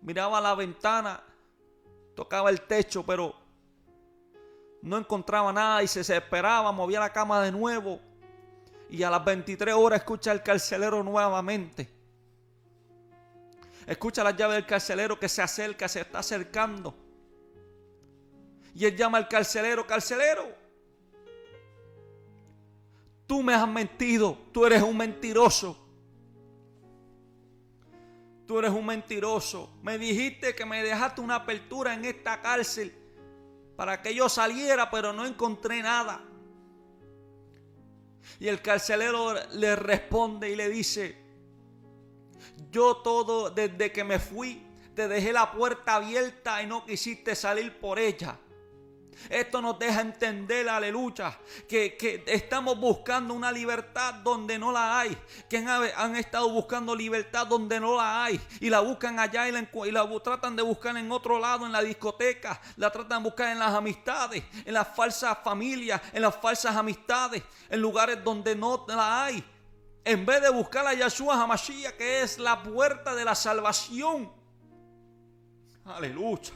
miraba 0.03 0.41
la 0.41 0.55
ventana, 0.55 1.21
tocaba 2.15 2.51
el 2.51 2.61
techo, 2.63 3.05
pero 3.05 3.35
no 4.83 4.97
encontraba 4.97 5.53
nada 5.53 5.83
y 5.83 5.89
se 5.89 6.01
desesperaba, 6.01 6.71
movía 6.73 7.01
la 7.01 7.13
cama 7.13 7.43
de 7.43 7.51
nuevo. 7.53 8.01
Y 8.89 9.03
a 9.03 9.11
las 9.11 9.25
23 9.25 9.75
horas 9.75 10.01
escucha 10.01 10.31
al 10.31 10.43
carcelero 10.43 11.03
nuevamente. 11.03 12.00
Escucha 13.91 14.23
la 14.23 14.31
llave 14.31 14.55
del 14.55 14.67
carcelero 14.67 15.19
que 15.19 15.29
se 15.29 15.43
acerca, 15.43 15.89
se 15.89 16.03
está 16.03 16.21
acercando. 16.21 16.95
Y 18.73 18.85
él 18.85 18.97
llama 18.97 19.19
al 19.19 19.27
carcelero, 19.27 19.85
carcelero. 19.85 20.47
Tú 23.27 23.43
me 23.43 23.53
has 23.53 23.67
mentido, 23.67 24.39
tú 24.53 24.65
eres 24.65 24.81
un 24.81 24.97
mentiroso. 24.97 25.77
Tú 28.47 28.61
eres 28.61 28.71
un 28.71 28.87
mentiroso. 28.87 29.77
Me 29.83 29.99
dijiste 29.99 30.55
que 30.55 30.65
me 30.65 30.85
dejaste 30.85 31.21
una 31.21 31.35
apertura 31.35 31.93
en 31.93 32.05
esta 32.05 32.41
cárcel 32.41 32.95
para 33.75 34.01
que 34.01 34.15
yo 34.15 34.29
saliera, 34.29 34.89
pero 34.89 35.13
no 35.13 35.27
encontré 35.27 35.83
nada. 35.83 36.25
Y 38.39 38.47
el 38.47 38.63
carcelero 38.63 39.35
le 39.55 39.75
responde 39.75 40.49
y 40.49 40.55
le 40.55 40.69
dice, 40.69 41.20
yo 42.71 42.97
todo 42.97 43.51
desde 43.51 43.93
que 43.93 44.05
me 44.05 44.19
fui, 44.19 44.67
te 44.95 45.09
dejé 45.09 45.33
la 45.33 45.53
puerta 45.53 45.97
abierta 45.97 46.63
y 46.63 46.67
no 46.67 46.85
quisiste 46.85 47.35
salir 47.35 47.79
por 47.79 47.99
ella. 47.99 48.39
Esto 49.29 49.61
nos 49.61 49.79
deja 49.79 50.01
entender, 50.01 50.69
aleluya, 50.69 51.39
que, 51.69 51.97
que 51.97 52.25
estamos 52.27 52.79
buscando 52.79 53.35
una 53.35 53.53
libertad 53.53 54.15
donde 54.15 54.59
no 54.59 54.73
la 54.73 55.01
hay. 55.01 55.17
Que 55.49 55.59
han, 55.59 55.69
han 55.69 56.17
estado 56.17 56.49
buscando 56.49 56.95
libertad 56.95 57.47
donde 57.47 57.79
no 57.79 57.97
la 57.97 58.25
hay. 58.25 58.41
Y 58.61 58.71
la 58.71 58.81
buscan 58.81 59.19
allá 59.19 59.49
y 59.49 59.53
la, 59.53 59.69
y 59.87 59.91
la 59.91 60.23
tratan 60.23 60.57
de 60.57 60.63
buscar 60.63 60.97
en 60.97 61.11
otro 61.13 61.39
lado, 61.39 61.67
en 61.67 61.73
la 61.73 61.83
discoteca. 61.83 62.61
La 62.77 62.91
tratan 62.91 63.23
de 63.23 63.29
buscar 63.29 63.51
en 63.51 63.59
las 63.59 63.75
amistades, 63.75 64.43
en 64.65 64.73
las 64.73 64.89
falsas 64.89 65.37
familias, 65.45 66.01
en 66.13 66.23
las 66.23 66.37
falsas 66.37 66.75
amistades, 66.75 67.43
en 67.69 67.81
lugares 67.81 68.25
donde 68.25 68.57
no 68.57 68.85
la 68.89 69.25
hay. 69.25 69.45
En 70.11 70.27
vez 70.27 70.43
de 70.43 70.51
buscar 70.51 70.85
a 70.85 70.93
Yahshua 70.93 71.41
Hamashiach, 71.41 71.97
que 71.97 72.23
es 72.23 72.41
la 72.41 72.65
puerta 72.65 73.15
de 73.15 73.25
la 73.25 73.37
salvación. 73.37 74.29
Aleluya. 75.85 76.51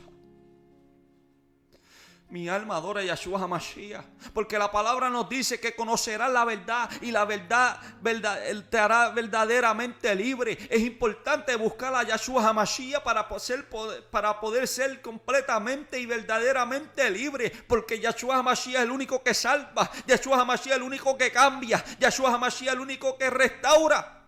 Mi 2.31 2.49
alma 2.49 2.77
adora 2.77 3.01
a 3.01 3.05
Yahshua 3.05 3.41
Hamashiach. 3.43 4.05
Porque 4.33 4.59
la 4.59 4.73
palabra 4.73 5.11
nos 5.11 5.29
dice 5.29 5.61
que 5.61 5.77
conocerás 5.77 6.33
la 6.33 6.45
verdad 6.45 6.91
y 7.03 7.11
la 7.11 7.25
verdad, 7.25 7.79
verdad 8.01 8.41
te 8.69 8.79
hará 8.79 9.11
verdaderamente 9.11 10.15
libre. 10.15 10.59
Es 10.71 10.81
importante 10.81 11.55
buscar 11.57 11.95
a 11.95 12.03
Yahshua 12.03 12.49
Hamashiach 12.49 13.03
para 13.03 13.29
poder, 13.29 13.69
para 14.11 14.41
poder 14.41 14.67
ser 14.67 15.01
completamente 15.01 16.01
y 16.01 16.07
verdaderamente 16.07 17.09
libre. 17.11 17.51
Porque 17.69 18.01
Yahshua 18.01 18.39
Hamashiach 18.39 18.77
es 18.77 18.83
el 18.83 18.91
único 18.91 19.23
que 19.23 19.35
salva. 19.35 19.91
Yahshua 20.07 20.41
Hamashiach 20.41 20.73
es 20.73 20.77
el 20.77 20.83
único 20.83 21.17
que 21.17 21.31
cambia. 21.31 21.85
Yahshua 22.01 22.35
Hamashiach 22.35 22.69
es 22.69 22.75
el 22.75 22.81
único 22.81 23.17
que 23.19 23.31
restaura. 23.31 24.27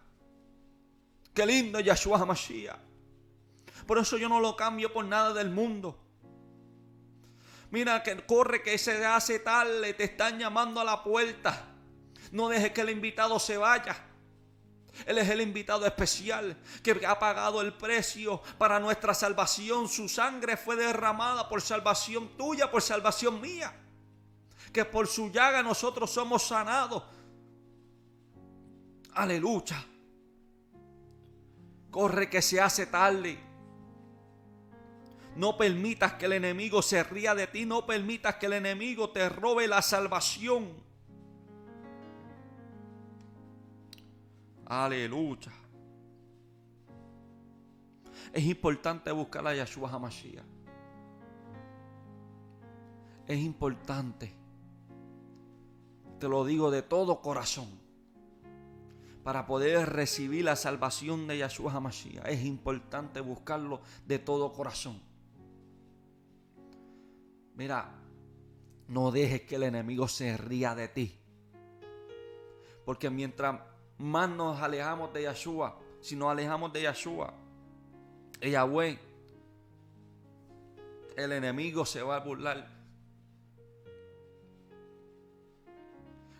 Qué 1.34 1.44
lindo 1.44 1.80
Yahshua 1.80 2.20
Hamashiach. 2.20 2.76
Por 3.86 3.98
eso 3.98 4.16
yo 4.16 4.28
no 4.28 4.38
lo 4.38 4.54
cambio 4.54 4.92
por 4.92 5.04
nada 5.04 5.32
del 5.32 5.50
mundo. 5.50 6.05
Mira 7.70 8.02
que 8.02 8.24
corre 8.24 8.62
que 8.62 8.78
se 8.78 9.04
hace 9.04 9.40
tarde, 9.40 9.94
te 9.94 10.04
están 10.04 10.38
llamando 10.38 10.80
a 10.80 10.84
la 10.84 11.02
puerta. 11.02 11.74
No 12.32 12.48
dejes 12.48 12.72
que 12.72 12.80
el 12.80 12.90
invitado 12.90 13.38
se 13.38 13.56
vaya. 13.56 13.96
Él 15.04 15.18
es 15.18 15.28
el 15.28 15.40
invitado 15.40 15.84
especial 15.84 16.56
que 16.82 17.04
ha 17.06 17.18
pagado 17.18 17.60
el 17.60 17.74
precio 17.74 18.40
para 18.56 18.80
nuestra 18.80 19.12
salvación. 19.12 19.88
Su 19.88 20.08
sangre 20.08 20.56
fue 20.56 20.76
derramada 20.76 21.48
por 21.48 21.60
salvación 21.60 22.36
tuya, 22.36 22.70
por 22.70 22.80
salvación 22.80 23.40
mía. 23.40 23.74
Que 24.72 24.84
por 24.84 25.06
su 25.06 25.30
llaga 25.30 25.62
nosotros 25.62 26.10
somos 26.10 26.42
sanados. 26.44 27.02
Aleluya. 29.14 29.84
Corre 31.90 32.28
que 32.30 32.42
se 32.42 32.60
hace 32.60 32.86
tarde. 32.86 33.45
No 35.36 35.58
permitas 35.58 36.14
que 36.14 36.24
el 36.24 36.32
enemigo 36.32 36.80
se 36.80 37.04
ría 37.04 37.34
de 37.34 37.46
ti. 37.46 37.66
No 37.66 37.84
permitas 37.84 38.36
que 38.36 38.46
el 38.46 38.54
enemigo 38.54 39.10
te 39.10 39.28
robe 39.28 39.68
la 39.68 39.82
salvación. 39.82 40.68
Aleluya. 44.64 45.52
Es 48.32 48.44
importante 48.44 49.12
buscar 49.12 49.46
a 49.46 49.54
Yahshua 49.54 49.90
HaMashiach. 49.90 50.44
Es 53.26 53.38
importante. 53.38 54.32
Te 56.18 56.28
lo 56.28 56.46
digo 56.46 56.70
de 56.70 56.80
todo 56.80 57.20
corazón. 57.20 57.68
Para 59.22 59.46
poder 59.46 59.90
recibir 59.90 60.44
la 60.44 60.56
salvación 60.56 61.26
de 61.26 61.38
Yahshua 61.38 61.72
HaMashiach. 61.74 62.26
Es 62.26 62.42
importante 62.44 63.20
buscarlo 63.20 63.82
de 64.06 64.18
todo 64.18 64.52
corazón. 64.54 65.00
Mira, 67.56 67.90
no 68.88 69.10
dejes 69.10 69.42
que 69.42 69.56
el 69.56 69.64
enemigo 69.64 70.06
se 70.08 70.36
ría 70.36 70.74
de 70.74 70.88
ti. 70.88 71.18
Porque 72.84 73.10
mientras 73.10 73.60
más 73.98 74.28
nos 74.28 74.60
alejamos 74.60 75.12
de 75.12 75.22
Yahshua, 75.22 75.78
si 76.00 76.14
nos 76.14 76.30
alejamos 76.30 76.72
de 76.72 76.82
Yahshua, 76.82 77.34
Yahweh, 78.40 78.98
el 81.16 81.32
enemigo 81.32 81.84
se 81.84 82.02
va 82.02 82.16
a 82.16 82.20
burlar. 82.20 82.68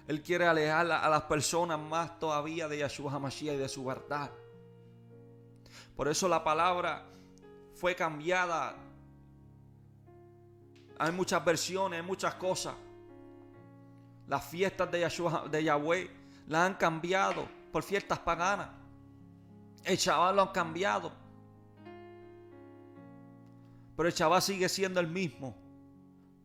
Él 0.07 0.23
quiere 0.23 0.47
alejar 0.47 0.93
a 0.93 1.09
las 1.09 1.23
personas 1.23 1.81
más 1.81 2.19
todavía 2.21 2.69
de 2.69 2.79
Yahshua 2.79 3.13
HaMashiach 3.13 3.55
y 3.55 3.59
de 3.59 3.69
su 3.69 3.85
verdad. 3.85 4.31
Por 5.97 6.09
eso 6.09 6.29
la 6.29 6.45
palabra 6.45 7.07
fue 7.75 7.97
cambiada. 7.97 8.86
Hay 10.99 11.13
muchas 11.13 11.45
versiones, 11.45 12.01
hay 12.01 12.07
muchas 12.07 12.35
cosas. 12.35 12.75
Las 14.27 14.45
fiestas 14.45 14.91
de, 14.91 15.65
Yahweh 15.65 16.11
las 16.49 16.67
han 16.67 16.75
cambiado 16.75 17.49
por 17.71 17.83
fiestas 17.83 18.19
paganas. 18.19 18.69
El 19.85 19.99
chaval 19.99 20.37
lo 20.37 20.43
han 20.43 20.49
cambiado. 20.49 21.13
Pero 23.97 24.09
el 24.09 24.15
chaval 24.15 24.43
sigue 24.43 24.69
siendo 24.69 25.01
el 25.01 25.07
mismo. 25.07 25.55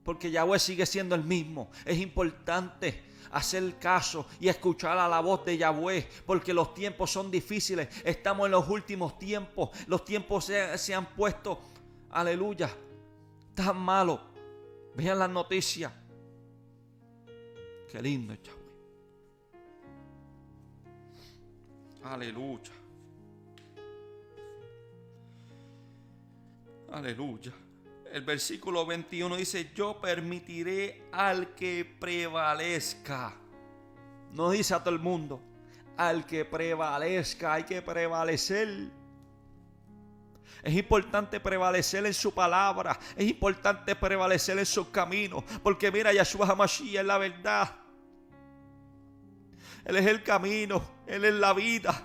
Porque 0.03 0.29
Yahweh 0.29 0.59
sigue 0.59 0.85
siendo 0.85 1.15
el 1.15 1.23
mismo. 1.23 1.69
Es 1.85 1.97
importante 1.97 3.11
hacer 3.31 3.77
caso 3.79 4.27
y 4.39 4.47
escuchar 4.47 4.97
a 4.97 5.07
la 5.07 5.19
voz 5.19 5.45
de 5.45 5.57
Yahweh, 5.57 6.07
porque 6.25 6.53
los 6.53 6.73
tiempos 6.73 7.11
son 7.11 7.31
difíciles, 7.31 7.87
estamos 8.03 8.45
en 8.45 8.51
los 8.51 8.67
últimos 8.67 9.17
tiempos, 9.17 9.69
los 9.87 10.03
tiempos 10.03 10.45
se, 10.45 10.93
han 10.93 11.05
puesto, 11.15 11.61
aleluya, 12.11 12.69
tan 13.55 13.77
malos. 13.77 14.19
Vean 14.95 15.19
las 15.19 15.29
noticias. 15.29 15.91
Qué 17.91 18.01
lindo, 18.01 18.33
Yahweh. 18.33 18.61
Aleluya. 22.03 22.71
Aleluya. 26.91 27.53
El 28.11 28.23
versículo 28.23 28.85
21 28.85 29.37
dice, 29.37 29.71
yo 29.73 30.01
permitiré 30.01 31.03
al 31.11 31.55
que 31.55 31.85
prevalezca. 31.85 33.33
No 34.33 34.51
dice 34.51 34.73
a 34.73 34.83
todo 34.83 34.93
el 34.93 34.99
mundo, 34.99 35.41
al 35.95 36.25
que 36.25 36.43
prevalezca, 36.43 37.53
hay 37.53 37.63
que 37.63 37.81
prevalecer. 37.81 39.00
Es 40.63 40.73
importante 40.73 41.39
prevalecer 41.39 42.05
en 42.05 42.13
su 42.13 42.33
palabra. 42.33 42.97
Es 43.15 43.27
importante 43.27 43.95
prevalecer 43.95 44.57
en 44.59 44.65
sus 44.65 44.87
caminos. 44.87 45.43
Porque 45.63 45.91
mira, 45.91 46.13
Yahshua 46.13 46.47
HaMashiach 46.47 47.01
es 47.01 47.05
la 47.05 47.17
verdad. 47.17 47.75
Él 49.85 49.95
es 49.97 50.05
el 50.05 50.23
camino. 50.23 50.83
Él 51.07 51.25
es 51.25 51.33
la 51.33 51.53
vida. 51.53 52.01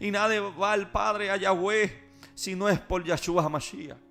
Y 0.00 0.10
nadie 0.10 0.40
va 0.40 0.72
al 0.72 0.90
Padre, 0.90 1.30
a 1.30 1.36
Yahweh, 1.36 2.10
si 2.34 2.54
no 2.54 2.68
es 2.68 2.78
por 2.80 3.04
Yahshua 3.04 3.44
HaMashiach 3.44 4.06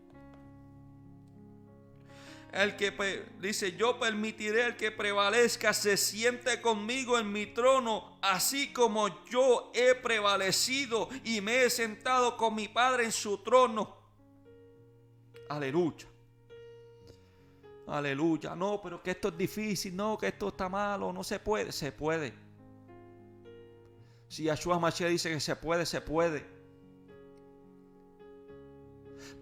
el 2.64 2.78
que 2.78 3.26
dice, 3.41 3.76
yo 3.76 3.99
permitiré 3.99 4.64
al 4.64 4.78
que 4.78 4.89
prevalezca 4.89 5.74
se 5.74 5.97
siente 5.97 6.62
conmigo 6.62 7.20
en 7.20 7.30
mi 7.30 7.47
trono, 7.47 8.18
así 8.22 8.72
como 8.72 9.26
yo 9.26 9.72
he 9.74 9.93
prevalecido 9.93 11.10
y 11.26 11.41
me 11.41 11.64
he 11.64 11.70
sentado 11.70 12.38
con 12.38 12.56
mi 12.56 12.70
Padre 12.70 13.03
en 13.03 13.12
su 13.12 13.39
trono. 13.39 13.97
Aleluya. 15.49 16.08
Aleluya. 17.88 18.56
No, 18.56 18.82
pero 18.82 19.03
que 19.03 19.12
esto 19.12 19.28
es 19.28 19.38
difícil, 19.38 19.93
no, 19.93 20.18
que 20.18 20.28
esto 20.28 20.47
está 20.47 20.70
malo, 20.70 21.12
no 21.12 21.26
se 21.26 21.39
puede, 21.39 21.74
se 21.74 21.91
puede. 21.91 22.34
Si 24.30 24.43
Yahshua 24.43 24.80
Mashiach 24.80 25.10
dice 25.10 25.30
que 25.30 25.41
se 25.41 25.58
puede, 25.58 25.86
se 25.86 25.99
puede. 25.99 26.45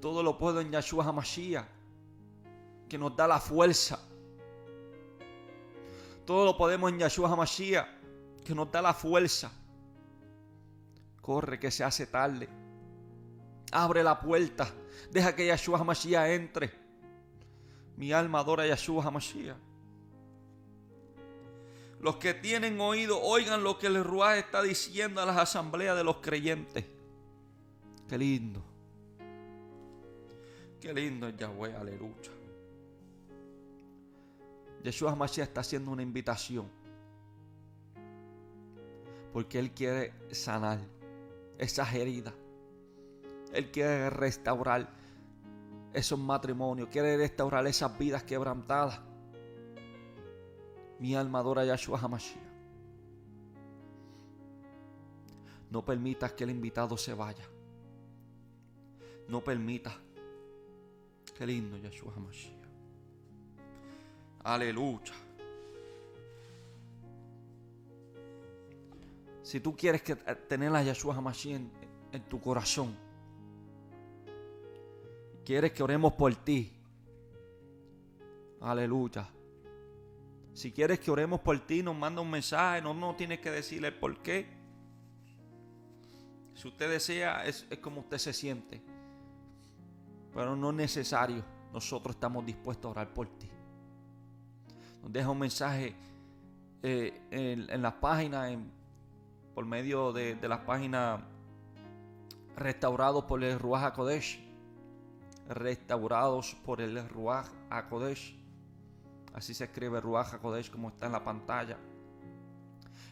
Todo 0.02 0.24
lo 0.24 0.36
puedo 0.36 0.62
en 0.62 0.72
Yahshua 0.72 1.06
HaMashiach 1.06 1.83
que 2.88 2.98
nos 2.98 3.16
da 3.16 3.28
la 3.28 3.40
fuerza. 3.40 4.00
Todo 6.26 6.46
lo 6.46 6.58
podemos 6.58 6.92
en 6.92 7.00
Yahshua 7.00 7.30
HaMashiach, 7.30 7.88
que 8.46 8.56
nos 8.56 8.72
da 8.72 8.82
la 8.82 8.94
fuerza. 8.94 9.52
Corre 11.22 11.60
que 11.60 11.72
se 11.72 11.84
hace 11.84 12.08
tarde. 12.08 12.48
Abre 13.72 14.04
la 14.04 14.20
puerta. 14.20 14.72
Deja 15.12 15.36
que 15.36 15.46
Yahshua 15.46 15.80
HaMashiach 15.80 16.30
entre. 16.30 16.72
Mi 17.98 18.12
alma 18.12 18.40
adora 18.40 18.64
a 18.64 18.68
Yahshua 18.68 19.04
HaMashiach. 19.04 19.58
Los 22.00 22.18
que 22.18 22.34
tienen 22.34 22.82
oído, 22.82 23.22
oigan 23.22 23.64
lo 23.64 23.80
que 23.80 23.88
el 23.88 24.04
Ruach 24.04 24.38
está 24.38 24.62
diciendo 24.62 25.22
a 25.22 25.26
las 25.26 25.38
asambleas 25.38 25.96
de 25.96 26.04
los 26.04 26.18
creyentes. 26.18 26.84
Qué 28.10 28.18
lindo. 28.18 28.62
Qué 30.82 30.94
lindo 30.94 31.30
es 31.30 31.38
Yahweh, 31.38 31.74
aleluya. 31.78 32.43
Yeshua 34.84 35.16
Mashiach 35.16 35.48
está 35.48 35.62
haciendo 35.62 35.92
una 35.92 36.04
invitación. 36.04 36.68
Porque 39.32 39.58
Él 39.58 39.72
quiere 39.72 40.14
sanar 40.32 40.80
esas 41.58 41.94
heridas. 41.94 42.34
Él 43.54 43.72
quiere 43.72 44.10
restaurar 44.10 44.90
esos 45.94 46.20
matrimonios. 46.20 46.90
Quiere 46.90 47.16
restaurar 47.18 47.66
esas 47.66 47.98
vidas 47.98 48.24
quebrantadas. 48.24 49.00
Mi 51.00 51.16
alma 51.16 51.40
adora 51.40 51.62
a 51.62 51.66
Yeshua 51.66 52.00
HaMashiach. 52.00 52.44
No 55.72 55.84
permitas 55.84 56.34
que 56.34 56.44
el 56.44 56.50
invitado 56.50 56.98
se 56.98 57.14
vaya. 57.14 57.46
No 59.28 59.44
permitas. 59.44 59.96
Qué 61.36 61.48
lindo 61.48 61.78
Yeshua 61.78 62.14
HaMashiach. 62.16 62.63
Aleluya. 64.44 65.14
Si 69.42 69.60
tú 69.60 69.76
quieres 69.76 70.02
que, 70.02 70.14
eh, 70.14 70.36
tener 70.50 70.76
a 70.76 70.84
Yahshua 70.84 71.16
HaMashiach 71.16 71.62
en, 72.12 72.24
tu 72.24 72.42
corazón, 72.42 72.96
quieres 75.46 75.72
que 75.72 75.82
oremos 75.82 76.14
por 76.14 76.36
ti, 76.36 76.72
aleluya. 78.60 79.30
Si 80.54 80.72
quieres 80.72 81.00
que 81.00 81.10
oremos 81.10 81.40
por 81.40 81.60
ti, 81.60 81.82
nos 81.82 81.96
manda 81.96 82.22
un 82.22 82.30
mensaje, 82.30 82.82
no, 82.82 82.94
no 82.94 83.16
tienes 83.16 83.40
que 83.40 83.50
decirle 83.50 83.90
el 83.90 83.96
por 83.96 84.22
qué. 84.22 84.46
Si 86.54 86.68
usted 86.68 86.90
desea, 86.90 87.46
es, 87.46 87.66
es 87.70 87.80
como 87.80 88.02
usted 88.02 88.18
se 88.18 88.34
siente. 88.34 88.82
Pero 90.34 90.56
no 90.56 90.70
es 90.70 90.76
necesario. 90.76 91.44
Nosotros 91.72 92.16
estamos 92.16 92.46
dispuestos 92.46 92.86
a 92.86 92.90
orar 92.92 93.14
por 93.14 93.28
ti 93.40 93.53
nos 95.04 95.12
deja 95.12 95.30
un 95.30 95.40
mensaje 95.40 95.94
eh, 96.82 97.22
en, 97.30 97.82
las 97.82 97.94
páginas, 97.96 98.58
por 99.54 99.66
medio 99.66 100.14
de, 100.14 100.38
las 100.48 100.62
páginas 100.62 101.20
restaurados 102.56 103.26
por 103.26 103.44
el 103.44 103.60
Ruach 103.60 103.84
HaKodesh, 103.84 104.40
restaurados 105.50 106.56
por 106.66 106.80
el 106.80 107.08
Ruach 107.10 107.48
HaKodesh. 107.70 108.40
Así 109.34 109.54
se 109.54 109.66
escribe 109.66 110.00
Ruach 110.00 110.34
HaKodesh 110.36 110.72
como 110.72 110.88
está 110.88 111.08
en 111.08 111.12
la 111.12 111.24
pantalla. 111.24 111.78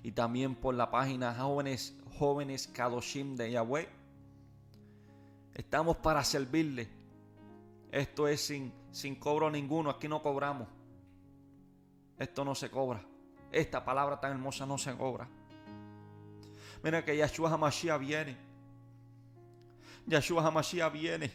Y 0.02 0.14
también 0.14 0.56
por 0.56 0.74
la 0.74 0.90
página 0.90 1.36
Jóvenes, 1.36 2.00
Jóvenes 2.18 2.68
Kadoshim 2.68 3.36
de 3.36 3.52
Yahweh. 3.52 3.90
Estamos 5.54 5.98
para 5.98 6.24
servirle. 6.24 6.88
Esto 7.92 8.30
es 8.30 8.40
sin, 8.40 8.74
sin 8.92 9.16
cobro 9.16 9.52
ninguno. 9.52 9.90
Aquí 9.90 10.08
no 10.08 10.24
cobramos. 10.24 10.81
Esto 12.22 12.46
no 12.46 12.54
se 12.54 12.70
cobra. 12.70 13.04
Esta 13.52 13.84
palabra 13.84 14.20
tan 14.20 14.34
hermosa 14.34 14.64
no 14.64 14.78
se 14.78 14.96
cobra. 14.96 15.28
Mira 16.84 17.04
que 17.04 17.18
Yahshua 17.18 17.50
HaMashiach 17.50 18.00
viene. 18.00 18.38
Yahshua 20.06 20.46
HaMashiach 20.46 20.94
viene. 20.94 21.32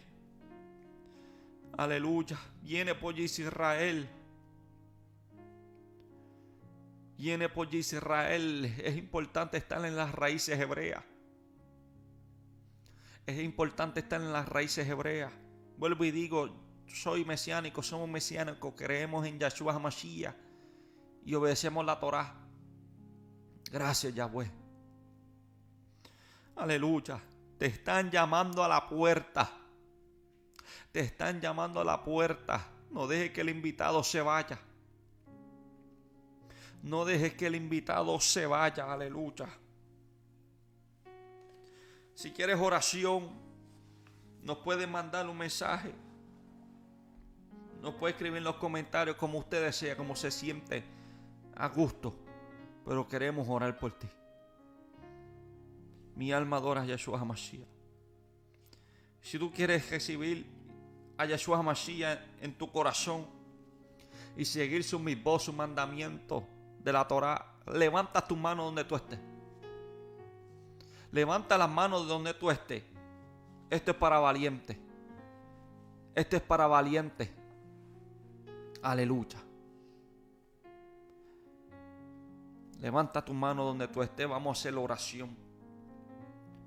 Aleluya. 1.76 2.39
Viene 2.62 2.95
por 2.95 3.18
Israel. 3.18 4.09
Viene 7.18 7.49
por 7.49 7.74
Israel. 7.74 8.72
Es 8.78 8.97
importante 8.97 9.57
estar 9.57 9.84
en 9.84 9.97
las 9.97 10.14
raíces 10.14 10.57
hebreas. 10.57 11.03
es 13.26 13.43
importante 13.43 13.99
estar 13.99 14.20
en 14.20 14.32
las 14.32 14.49
raíces 14.49 14.89
hebreas. 14.89 15.32
Vuelvo 15.78 16.05
y 16.05 16.12
digo, 16.12 16.49
soy 16.87 17.24
mesiánico, 17.24 17.82
somos 17.82 18.09
mesiánicos, 18.09 18.74
creemos 18.76 19.26
en 19.26 19.41
Yahshua 19.41 19.74
HaMashiach 19.74 20.45
y 21.26 21.34
obedecemos 21.34 21.84
la 21.84 21.98
Torah. 21.98 22.32
Gracias, 23.72 24.14
Yahweh. 24.14 24.48
Aleluya. 26.54 27.20
Te 27.58 27.66
están 27.66 28.12
llamando 28.12 28.62
a 28.62 28.68
la 28.68 28.88
puerta. 28.88 29.50
Te 30.92 31.00
están 31.00 31.40
llamando 31.40 31.80
a 31.80 31.84
la 31.84 32.02
puerta. 32.02 32.68
No 32.92 33.08
dejes 33.08 33.32
que 33.32 33.40
el 33.40 33.48
invitado 33.48 34.04
se 34.04 34.20
vaya. 34.20 34.60
No 36.84 37.04
dejes 37.04 37.34
que 37.34 37.48
el 37.48 37.56
invitado 37.56 38.20
se 38.20 38.46
vaya. 38.46 38.92
Aleluya. 38.92 39.48
Si 42.14 42.30
quieres 42.30 42.60
oración, 42.60 43.30
nos 44.42 44.58
puedes 44.58 44.88
mandar 44.88 45.28
un 45.28 45.36
mensaje. 45.36 45.92
Nos 47.82 47.94
puede 47.94 48.12
escribir 48.12 48.38
en 48.38 48.44
los 48.44 48.56
comentarios 48.56 49.16
como 49.16 49.38
usted 49.38 49.64
desea, 49.64 49.96
como 49.96 50.14
se 50.14 50.30
siente 50.30 50.95
a 51.57 51.68
gusto. 51.68 52.14
Pero 52.84 53.09
queremos 53.09 53.48
orar 53.48 53.76
por 53.78 53.92
ti. 53.92 54.09
Mi 56.14 56.32
alma 56.32 56.59
adora 56.59 56.82
a 56.82 56.86
Yeshua 56.86 57.18
HaMashiach. 57.18 57.66
Si 59.20 59.38
tú 59.38 59.50
quieres 59.52 59.90
recibir 59.90 60.46
a 61.18 61.26
Yeshua 61.26 61.59
HaMashiach 61.59 62.18
en 62.40 62.54
tu 62.57 62.70
corazón 62.70 63.26
y 64.36 64.44
seguir 64.44 64.84
su 64.84 64.98
mismo, 64.98 65.38
su 65.38 65.52
mandamiento 65.52 66.46
de 66.78 66.92
la 66.92 67.07
Torah, 67.09 67.54
levanta 67.66 68.26
tu 68.26 68.36
mano 68.36 68.64
donde 68.64 68.84
tú 68.84 68.94
estés. 68.94 69.18
Levanta 71.11 71.59
las 71.59 71.68
manos 71.68 72.02
de 72.02 72.09
donde 72.09 72.34
tú 72.34 72.50
estés. 72.50 72.82
Esto 73.70 73.90
es 73.90 73.96
para 73.96 74.18
valientes. 74.18 74.76
Esto 76.14 76.36
es 76.36 76.42
para 76.42 76.66
valientes. 76.66 77.30
Aleluya. 78.82 79.45
Levanta 82.80 83.24
tu 83.24 83.32
mano 83.32 83.64
donde 83.64 83.88
tú 83.88 84.02
estés. 84.02 84.28
Vamos 84.28 84.56
a 84.56 84.60
hacer 84.60 84.74
la 84.74 84.80
oración. 84.80 85.36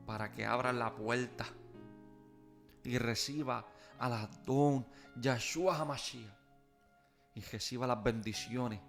Para 0.05 0.31
que 0.31 0.45
abra 0.45 0.73
la 0.73 0.93
puerta. 0.93 1.45
Y 2.83 2.97
reciba 2.97 3.65
a 3.99 4.09
la 4.09 4.29
don 4.45 4.85
Yahshua 5.15 5.77
HaMashiach. 5.77 6.33
Y 7.35 7.41
reciba 7.41 7.85
las 7.85 8.01
bendiciones 8.01 8.79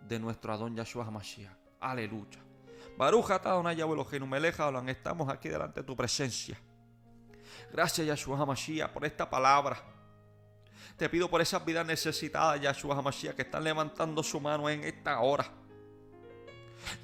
de 0.00 0.18
nuestro 0.18 0.52
Adón 0.52 0.74
Yahshua 0.74 1.06
HaMashiach. 1.06 1.52
Aleluya. 1.80 2.42
Baruch 2.96 3.30
Adonai 3.30 3.76
Melech 4.26 4.60
Olam. 4.60 4.88
Estamos 4.88 5.28
aquí 5.28 5.48
delante 5.48 5.80
de 5.80 5.86
tu 5.86 5.96
presencia. 5.96 6.58
Gracias 7.72 8.06
Yahshua 8.06 8.38
HaMashiach 8.38 8.90
por 8.90 9.04
esta 9.04 9.28
palabra. 9.28 9.76
Te 10.96 11.08
pido 11.08 11.28
por 11.28 11.40
esas 11.40 11.64
vidas 11.64 11.86
necesitadas, 11.86 12.60
Yahshua 12.60 12.96
HaMashiach, 12.96 13.34
que 13.34 13.42
están 13.42 13.64
levantando 13.64 14.22
su 14.22 14.40
mano 14.40 14.68
en 14.68 14.84
esta 14.84 15.20
hora. 15.20 15.63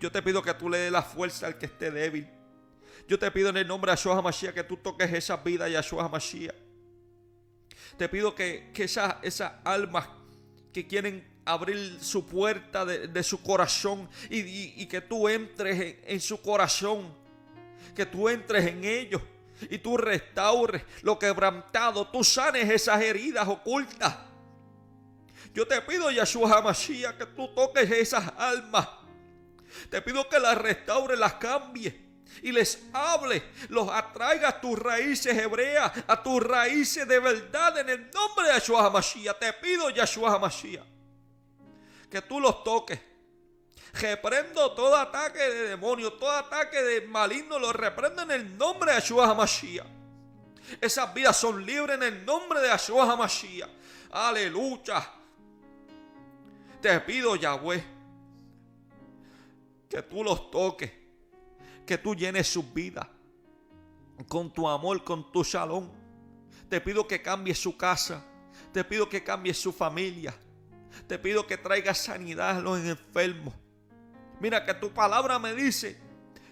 Yo 0.01 0.11
te 0.11 0.23
pido 0.23 0.43
que 0.43 0.55
tú 0.55 0.69
le 0.69 0.79
des 0.79 0.93
la 0.93 1.03
fuerza 1.03 1.47
al 1.47 1.59
que 1.59 1.67
esté 1.67 1.91
débil. 1.91 2.29
Yo 3.09 3.19
te 3.19 3.31
pido 3.31 3.49
en 3.49 3.57
el 3.57 3.67
nombre 3.67 3.91
de 3.91 3.97
Yahshua 3.97 4.19
HaMashiach 4.19 4.55
que 4.55 4.65
tú 4.65 4.77
toques 4.77 5.13
esas 5.13 5.43
vidas, 5.43 5.71
Yahshua 5.71 6.05
HaMashiach. 6.05 6.55
Te 7.97 8.09
pido 8.09 8.35
que, 8.35 8.71
que 8.73 8.85
esas, 8.85 9.17
esas 9.23 9.53
almas 9.65 10.09
que 10.73 10.87
quieren 10.87 11.27
abrir 11.45 11.99
su 12.01 12.25
puerta 12.27 12.85
de, 12.85 13.09
de 13.09 13.23
su 13.23 13.43
corazón 13.43 14.09
y, 14.29 14.39
y- 14.83 14.87
que 14.87 15.01
tú 15.01 15.29
entres 15.29 15.81
en, 15.81 16.01
en 16.05 16.21
su 16.21 16.41
corazón, 16.41 17.13
que 17.97 18.07
tú 18.07 18.29
entres 18.29 18.67
en 18.67 18.85
ellos 18.85 19.21
y 19.69 19.79
tú 19.79 19.97
restaures 19.97 20.83
lo 21.03 21.19
quebrantado, 21.19 22.07
tú 22.09 22.23
sanes 22.23 22.71
esas 22.71 23.03
heridas 23.03 23.49
ocultas. 23.49 24.17
Yo 25.53 25.67
te 25.67 25.81
pido, 25.83 26.11
Yahshua 26.13 26.59
HaMashiach, 26.59 27.17
que 27.19 27.27
tú 27.27 27.49
toques 27.55 27.91
esas 27.91 28.33
almas. 28.37 28.87
Te 29.91 30.03
pido 30.03 30.29
que 30.29 30.39
las 30.39 30.57
restaure, 30.59 31.17
las 31.17 31.35
cambie 31.35 32.11
y 32.43 32.53
les 32.53 32.83
hable, 32.93 33.43
los 33.69 33.89
atraiga 33.91 34.49
a 34.49 34.61
tus 34.61 34.79
raíces 34.79 35.37
hebreas, 35.37 35.93
a 36.07 36.23
tus 36.23 36.43
raíces 36.43 37.07
de 37.07 37.19
verdad 37.19 37.79
en 37.79 37.89
el 37.89 38.11
nombre 38.11 38.47
de 38.47 38.53
Yahshua 38.55 38.87
HaMashiach. 38.87 39.39
Te 39.39 39.53
pido, 39.55 39.91
Yahshua 39.91 40.35
HaMashiach, 40.35 40.85
que 42.11 42.23
tú 42.23 42.41
los 42.41 42.65
toques. 42.65 42.99
Reprendo 43.93 44.73
todo 44.73 44.97
ataque 44.97 45.41
de 45.41 45.69
demonio, 45.71 46.13
todo 46.13 46.31
ataque 46.31 46.81
de 46.81 47.01
maligno, 47.01 47.59
lo 47.59 47.73
reprendo 47.73 48.23
en 48.23 48.31
el 48.31 48.57
nombre 48.57 48.93
de 48.93 49.01
Yahshua 49.01 49.31
HaMashiach. 49.31 49.87
Esas 50.81 51.13
vidas 51.13 51.37
son 51.37 51.65
libres 51.67 51.97
en 51.97 52.05
el 52.05 52.25
nombre 52.25 52.61
de 52.61 52.69
Yahshua 52.69 53.11
HaMashiach. 53.13 53.69
Aleluya. 54.13 55.15
Te 56.81 57.01
pido, 57.01 57.37
Yahweh, 57.37 57.85
que 59.91 60.01
tú 60.03 60.23
los 60.23 60.53
toques, 60.53 60.93
que 61.85 61.99
tú 61.99 62.15
llenes 62.15 62.47
sus 62.47 62.73
vidas 62.73 63.07
con 64.29 64.53
tu 64.53 64.69
amor, 64.69 65.03
con 65.03 65.33
tu 65.33 65.43
shalom. 65.43 65.91
Te 66.69 66.81
pido 66.81 67.09
que 67.09 67.21
cambies 67.21 67.59
su 67.59 67.77
casa, 67.77 68.25
te 68.73 68.85
pido 68.85 69.09
que 69.09 69.25
cambies 69.25 69.59
su 69.59 69.73
familia, 69.73 70.33
te 71.09 71.19
pido 71.19 71.45
que 71.45 71.57
traigas 71.57 71.99
sanidad 71.99 72.59
a 72.59 72.61
los 72.61 72.79
enfermos. 72.79 73.53
Mira 74.39 74.65
que 74.65 74.75
tu 74.75 74.91
palabra 74.93 75.41
me 75.41 75.53
dice 75.55 76.01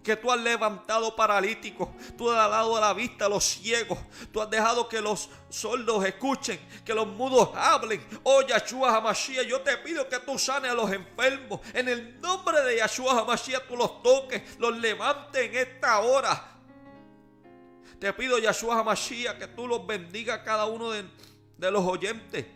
que 0.02 0.16
tú 0.16 0.30
has 0.30 0.40
levantado 0.40 1.14
paralíticos, 1.14 1.88
tú 2.16 2.30
has 2.30 2.50
dado 2.50 2.80
la 2.80 2.92
vista 2.92 3.26
a 3.26 3.28
los 3.28 3.44
ciegos, 3.44 3.98
tú 4.32 4.40
has 4.40 4.48
dejado 4.48 4.88
que 4.88 5.00
los 5.00 5.28
sordos 5.48 6.04
escuchen, 6.04 6.58
que 6.84 6.94
los 6.94 7.06
mudos 7.06 7.50
hablen. 7.54 8.04
Oh 8.22 8.42
Yahshua 8.42 8.96
HaMashiach, 8.96 9.46
yo 9.46 9.60
te 9.60 9.76
pido 9.78 10.08
que 10.08 10.18
tú 10.20 10.38
sanes 10.38 10.70
a 10.70 10.74
los 10.74 10.90
enfermos. 10.90 11.60
En 11.74 11.88
el 11.88 12.20
nombre 12.20 12.62
de 12.62 12.76
Yahshua 12.78 13.20
HaMashiach 13.20 13.66
tú 13.66 13.76
los 13.76 14.02
toques, 14.02 14.58
los 14.58 14.76
levantes 14.78 15.48
en 15.48 15.56
esta 15.56 16.00
hora. 16.00 16.56
Te 17.98 18.12
pido 18.12 18.38
Yahshua 18.38 18.78
HaMashiach 18.80 19.38
que 19.38 19.48
tú 19.48 19.66
los 19.66 19.86
bendiga 19.86 20.34
a 20.34 20.42
cada 20.42 20.66
uno 20.66 20.90
de, 20.90 21.04
de 21.56 21.70
los 21.70 21.84
oyentes. 21.84 22.46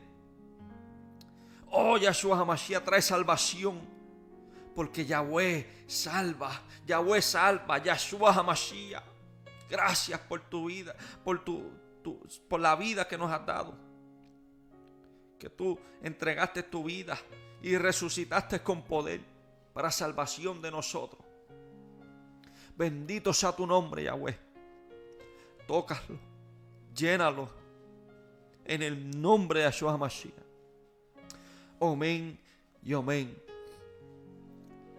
Oh 1.70 1.98
Yahshua 1.98 2.38
HaMashiach 2.38 2.84
trae 2.84 3.02
salvación. 3.02 3.91
Porque 4.74 5.04
Yahweh 5.04 5.84
salva, 5.86 6.62
Yahweh 6.86 7.20
salva, 7.22 7.78
Yahshua 7.78 8.32
HaMashiach. 8.32 9.02
Gracias 9.68 10.18
por 10.20 10.40
tu 10.48 10.66
vida, 10.66 10.94
por, 11.24 11.44
tu, 11.44 11.70
tu- 12.02 12.26
por 12.48 12.60
la 12.60 12.74
vida 12.76 13.06
que 13.06 13.16
nos 13.18 13.30
has 13.30 13.44
dado. 13.46 13.74
Que 15.38 15.50
tú 15.50 15.78
entregaste 16.02 16.62
tu 16.62 16.84
vida 16.84 17.18
y 17.62 17.76
resucitaste 17.76 18.62
con 18.62 18.82
poder 18.82 19.20
para 19.72 19.90
salvación 19.90 20.60
de 20.62 20.70
nosotros. 20.70 21.22
Bendito 22.76 23.32
sea 23.32 23.52
tu 23.52 23.66
nombre, 23.66 24.04
Yahweh. 24.04 24.38
Tócalo, 25.66 26.18
llénalo 26.94 27.48
en 28.64 28.82
el 28.82 29.20
nombre 29.20 29.60
de 29.60 29.66
Yahshua 29.66 29.92
HaMashiach. 29.92 30.34
Amén 31.80 32.38
y 32.82 32.94
amén. 32.94 33.41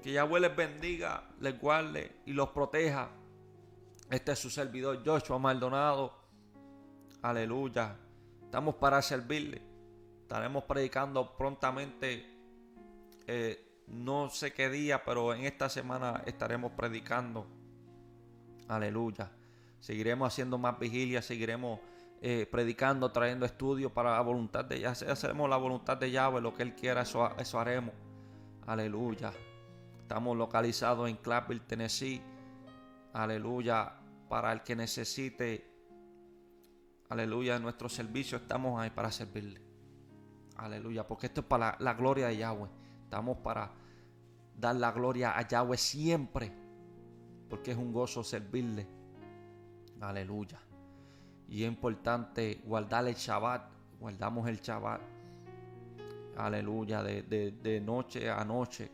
Que 0.04 0.12
Yahweh 0.12 0.42
les 0.42 0.54
bendiga, 0.54 1.30
les 1.40 1.58
guarde 1.58 2.18
y 2.26 2.34
los 2.34 2.50
proteja. 2.50 3.10
Este 4.10 4.34
es 4.34 4.40
su 4.40 4.50
servidor 4.50 5.02
Joshua 5.06 5.40
Maldonado. 5.40 6.14
Aleluya. 7.22 7.96
Estamos 8.44 8.76
para 8.76 9.02
servirle. 9.02 9.62
Estaremos 10.24 10.66
predicando 10.66 11.38
prontamente. 11.38 12.26
eh, 13.28 13.70
no 13.88 14.30
sé 14.30 14.52
qué 14.52 14.70
día, 14.70 15.04
pero 15.06 15.34
en 15.34 15.46
esta 15.46 15.70
semana 15.70 16.22
estaremos 16.26 16.74
predicando. 16.74 17.48
Aleluya. 18.68 19.32
Seguiremos 19.80 20.28
haciendo 20.28 20.58
más 20.58 20.78
vigilias, 20.80 21.26
seguiremos 21.26 21.80
eh, 22.22 22.46
predicando, 22.52 23.10
trayendo 23.12 23.46
estudios 23.46 23.92
para 23.94 24.12
la 24.12 24.22
voluntad 24.22 24.66
de 24.66 24.82
Yahweh. 24.82 25.12
Hacemos 25.12 25.50
la 25.50 25.58
voluntad 25.58 25.96
de 25.96 26.12
Yahweh, 26.12 26.42
lo 26.42 26.54
que 26.54 26.64
Él 26.64 26.76
quiera, 26.76 27.04
eso, 27.04 27.30
eso 27.38 27.60
haremos. 27.60 27.96
Aleluya. 28.66 29.32
Estamos 30.14 30.38
localizados 30.38 31.10
en 31.10 31.16
Clarksville, 31.16 31.62
Tennessee. 31.62 32.22
Aleluya. 33.14 33.94
Para 34.30 34.54
el 34.54 34.62
que 34.62 34.76
necesite, 34.76 35.68
aleluya, 37.10 37.58
nuestro 37.58 37.90
servicio, 37.90 38.38
estamos 38.38 38.80
ahí 38.80 38.92
para 38.92 39.12
servirle. 39.12 39.60
Aleluya. 40.58 41.08
Porque 41.08 41.26
esto 41.26 41.42
es 41.42 41.48
para 41.48 41.72
la, 41.72 41.78
la 41.80 41.94
gloria 41.96 42.28
de 42.28 42.38
Yahweh. 42.38 42.70
Estamos 43.06 43.40
para 43.40 43.72
dar 44.56 44.76
la 44.76 44.92
gloria 44.92 45.36
a 45.36 45.48
Yahweh 45.48 45.78
siempre. 45.78 46.52
Porque 47.50 47.72
es 47.72 47.78
un 47.78 47.92
gozo 47.92 48.24
servirle. 48.24 48.86
Aleluya. 50.00 50.60
Y 51.48 51.64
es 51.64 51.68
importante 51.68 52.62
guardar 52.64 53.08
el 53.08 53.16
Shabbat. 53.16 53.68
Guardamos 54.00 54.48
el 54.48 54.62
Shabbat. 54.62 55.02
Aleluya. 56.38 57.02
De, 57.02 57.24
de- 57.24 57.52
de 57.52 57.82
noche 57.82 58.30
a 58.30 58.46
noche. 58.46 58.92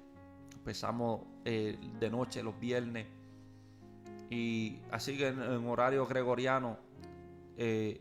Empezamos 0.69 1.21
eh, 1.45 1.79
de 1.99 2.11
noche 2.11 2.43
los 2.43 2.59
viernes. 2.59 3.07
Y 4.29 4.77
así 4.91 5.17
que 5.17 5.29
en, 5.29 5.67
horario 5.67 6.05
gregoriano, 6.05 6.77
eh, 7.57 7.99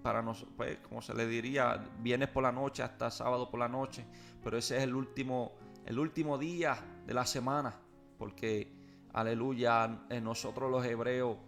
para 0.00 0.22
nosotros, 0.22 0.54
pues, 0.56 0.78
como 0.78 1.02
se 1.02 1.14
le 1.14 1.26
diría, 1.26 1.84
viernes 1.98 2.28
por 2.28 2.44
la 2.44 2.52
noche 2.52 2.84
hasta 2.84 3.10
sábado 3.10 3.50
por 3.50 3.58
la 3.58 3.66
noche, 3.66 4.06
pero 4.40 4.56
ese 4.56 4.76
es 4.76 4.84
el 4.84 4.94
último, 4.94 5.56
el 5.84 5.98
último 5.98 6.38
día 6.38 6.76
de 7.04 7.12
la 7.12 7.26
semana, 7.26 7.74
porque, 8.18 8.72
aleluya, 9.12 10.06
en 10.10 10.22
nosotros 10.22 10.70
los 10.70 10.86
hebreos, 10.86 11.38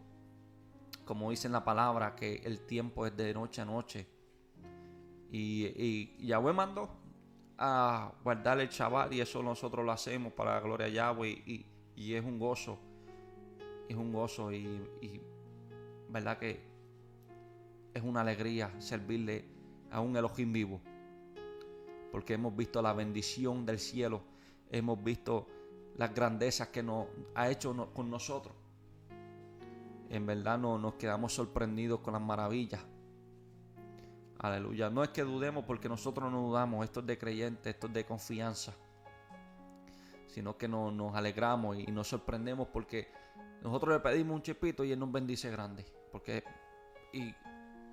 como 1.05 1.31
dice 1.31 1.47
en 1.47 1.53
la 1.53 1.65
palabra, 1.65 2.17
que 2.17 2.43
el 2.45 2.67
tiempo 2.67 3.07
es 3.07 3.17
de 3.17 3.33
noche 3.33 3.63
a 3.63 3.65
noche. 3.65 4.09
Y, 5.31 5.67
y 5.67 6.27
Yahweh 6.27 6.53
mandó 6.53 7.06
a 7.59 8.13
guardar 8.23 8.61
el 8.61 8.69
Shabbat 8.69 9.13
y 9.13 9.21
eso 9.21 9.43
nosotros 9.43 9.85
lo 9.85 9.93
hacemos 9.93 10.33
para 10.33 10.55
la 10.55 10.61
gloria 10.61 10.87
de 10.87 10.93
Yahweh 10.93 11.31
y, 11.31 11.67
y 11.95 12.15
es 12.15 12.25
un 12.25 12.39
gozo, 12.39 12.79
es 13.89 13.97
un 13.97 14.13
gozo 14.13 14.53
y, 14.53 14.67
y 15.01 15.21
verdad 16.09 16.39
que 16.39 16.61
es 17.95 18.03
una 18.03 18.21
alegría 18.21 18.71
servirle 18.79 19.45
a 19.91 20.01
un 20.01 20.17
Elohim 20.17 20.53
vivo. 20.53 20.81
Porque 22.13 22.35
hemos 22.35 22.55
visto 22.55 22.81
la 22.83 22.93
bendición 22.93 23.67
del 23.67 23.79
cielo, 23.79 24.23
hemos 24.71 25.03
visto 25.03 25.47
las 25.97 26.15
grandezas 26.15 26.69
que 26.69 26.83
nos 26.83 27.07
ha 27.35 27.51
hecho 27.51 27.91
con 27.95 28.11
nosotros. 28.11 28.55
En 30.11 30.27
verdad 30.27 30.59
no, 30.59 30.79
nos 30.79 30.95
quedamos 30.95 31.33
sorprendidos 31.33 32.01
con 32.01 32.13
las 32.13 32.23
maravillas. 32.23 32.85
Aleluya. 34.39 34.91
No 34.91 35.03
es 35.03 35.09
que 35.11 35.23
dudemos 35.23 35.65
porque 35.65 35.89
nosotros 35.89 36.31
no 36.31 36.41
dudamos, 36.43 36.85
esto 36.85 37.01
es 37.01 37.07
de 37.07 37.17
creyente, 37.19 37.71
esto 37.71 37.87
es 37.87 37.93
de 37.95 38.05
confianza. 38.05 38.75
Sino 40.27 40.57
que 40.59 40.69
no- 40.69 40.91
nos 40.91 41.15
alegramos 41.15 41.79
y 41.79 41.87
nos 41.87 42.09
sorprendemos 42.09 42.69
porque 42.69 43.09
nosotros 43.63 43.95
le 43.95 44.01
pedimos 44.01 44.37
un 44.37 44.43
chipito 44.43 44.85
y 44.85 44.93
Él 44.93 44.99
nos 44.99 45.11
bendice 45.11 45.51
grande. 45.51 45.85
Porque, 46.13 46.45
y 47.13 47.35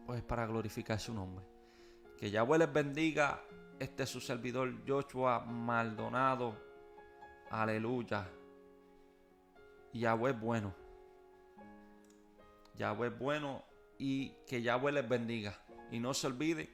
pues 0.05 0.21
para 0.23 0.45
glorificar 0.45 0.99
su 0.99 1.13
nombre. 1.13 1.45
Que 2.17 2.29
Yahweh 2.29 2.57
les 2.59 2.71
bendiga. 2.73 3.41
Este 3.79 4.03
es 4.03 4.09
su 4.09 4.19
servidor 4.19 4.71
Joshua 4.87 5.39
Maldonado. 5.45 6.55
Aleluya. 7.49 8.27
Yahweh 9.93 10.31
es 10.31 10.39
bueno. 10.39 10.73
Yahweh 12.75 13.07
es 13.07 13.19
bueno 13.19 13.63
y 13.97 14.29
que 14.47 14.61
Yahweh 14.61 14.91
les 14.91 15.07
bendiga. 15.07 15.57
Y 15.93 15.99
no 15.99 16.15
se 16.15 16.25
olvide 16.25 16.71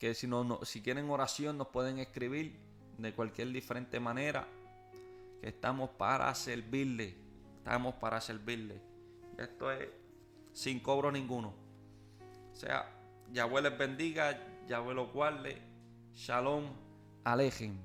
que 0.00 0.12
si, 0.12 0.26
no, 0.26 0.58
si 0.64 0.82
quieren 0.82 1.08
oración 1.08 1.56
nos 1.56 1.68
pueden 1.68 2.00
escribir 2.00 2.58
de 2.98 3.14
cualquier 3.14 3.52
diferente 3.52 4.00
manera. 4.00 4.48
Que 5.40 5.50
estamos 5.50 5.90
para 5.90 6.34
servirle. 6.34 7.14
Estamos 7.58 7.94
para 7.94 8.20
servirle. 8.20 8.82
Esto 9.38 9.70
es 9.70 9.88
sin 10.52 10.80
cobro 10.80 11.12
ninguno. 11.12 11.54
O 12.52 12.56
sea, 12.56 12.90
Yahweh 13.32 13.62
les 13.62 13.78
bendiga, 13.78 14.36
Yahweh 14.66 14.94
los 14.94 15.12
guarde. 15.12 15.62
Shalom, 16.12 16.64
alejen. 17.22 17.78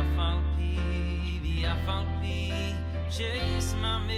ואף 0.00 0.18
על 0.18 0.38
פי, 0.56 0.78
ואף 1.42 1.88
על 1.88 2.04
פי 2.20 2.52
שישמח, 3.10 3.96
עם 3.96 4.10